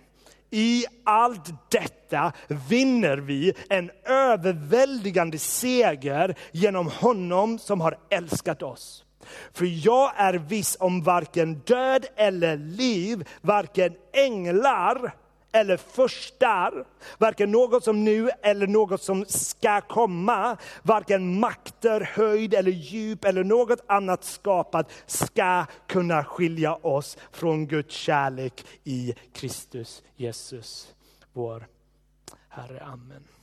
i 0.51 0.85
allt 1.05 1.71
detta 1.71 2.33
vinner 2.69 3.17
vi 3.17 3.53
en 3.69 3.91
överväldigande 4.05 5.39
seger 5.39 6.35
genom 6.53 6.87
honom 6.87 7.59
som 7.59 7.81
har 7.81 7.99
älskat 8.11 8.63
oss. 8.63 9.05
För 9.53 9.87
jag 9.87 10.13
är 10.17 10.35
viss 10.35 10.77
om 10.81 11.03
varken 11.03 11.55
död 11.55 12.07
eller 12.17 12.57
liv, 12.57 13.29
varken 13.41 13.93
änglar 14.13 15.15
eller 15.53 15.77
förstar, 15.77 16.85
varken 17.19 17.51
något 17.51 17.85
som 17.85 18.05
nu 18.05 18.31
eller 18.43 18.67
något 18.67 19.03
som 19.03 19.25
ska 19.29 19.81
komma, 19.81 20.57
varken 20.83 21.41
makter, 21.41 22.01
höjd 22.01 22.55
eller 22.55 22.73
djup 22.73 23.25
eller 23.25 23.45
något 23.45 23.81
annat 23.87 24.25
skapat 24.25 24.91
ska 25.07 25.67
kunna 25.87 26.25
skilja 26.25 26.75
oss 26.75 27.19
från 27.33 27.67
Guds 27.67 27.95
kärlek 27.95 28.65
i 28.85 29.15
Kristus 29.33 30.03
Jesus, 30.17 30.95
vår 31.33 31.67
Herre. 32.49 32.83
Amen. 32.85 33.40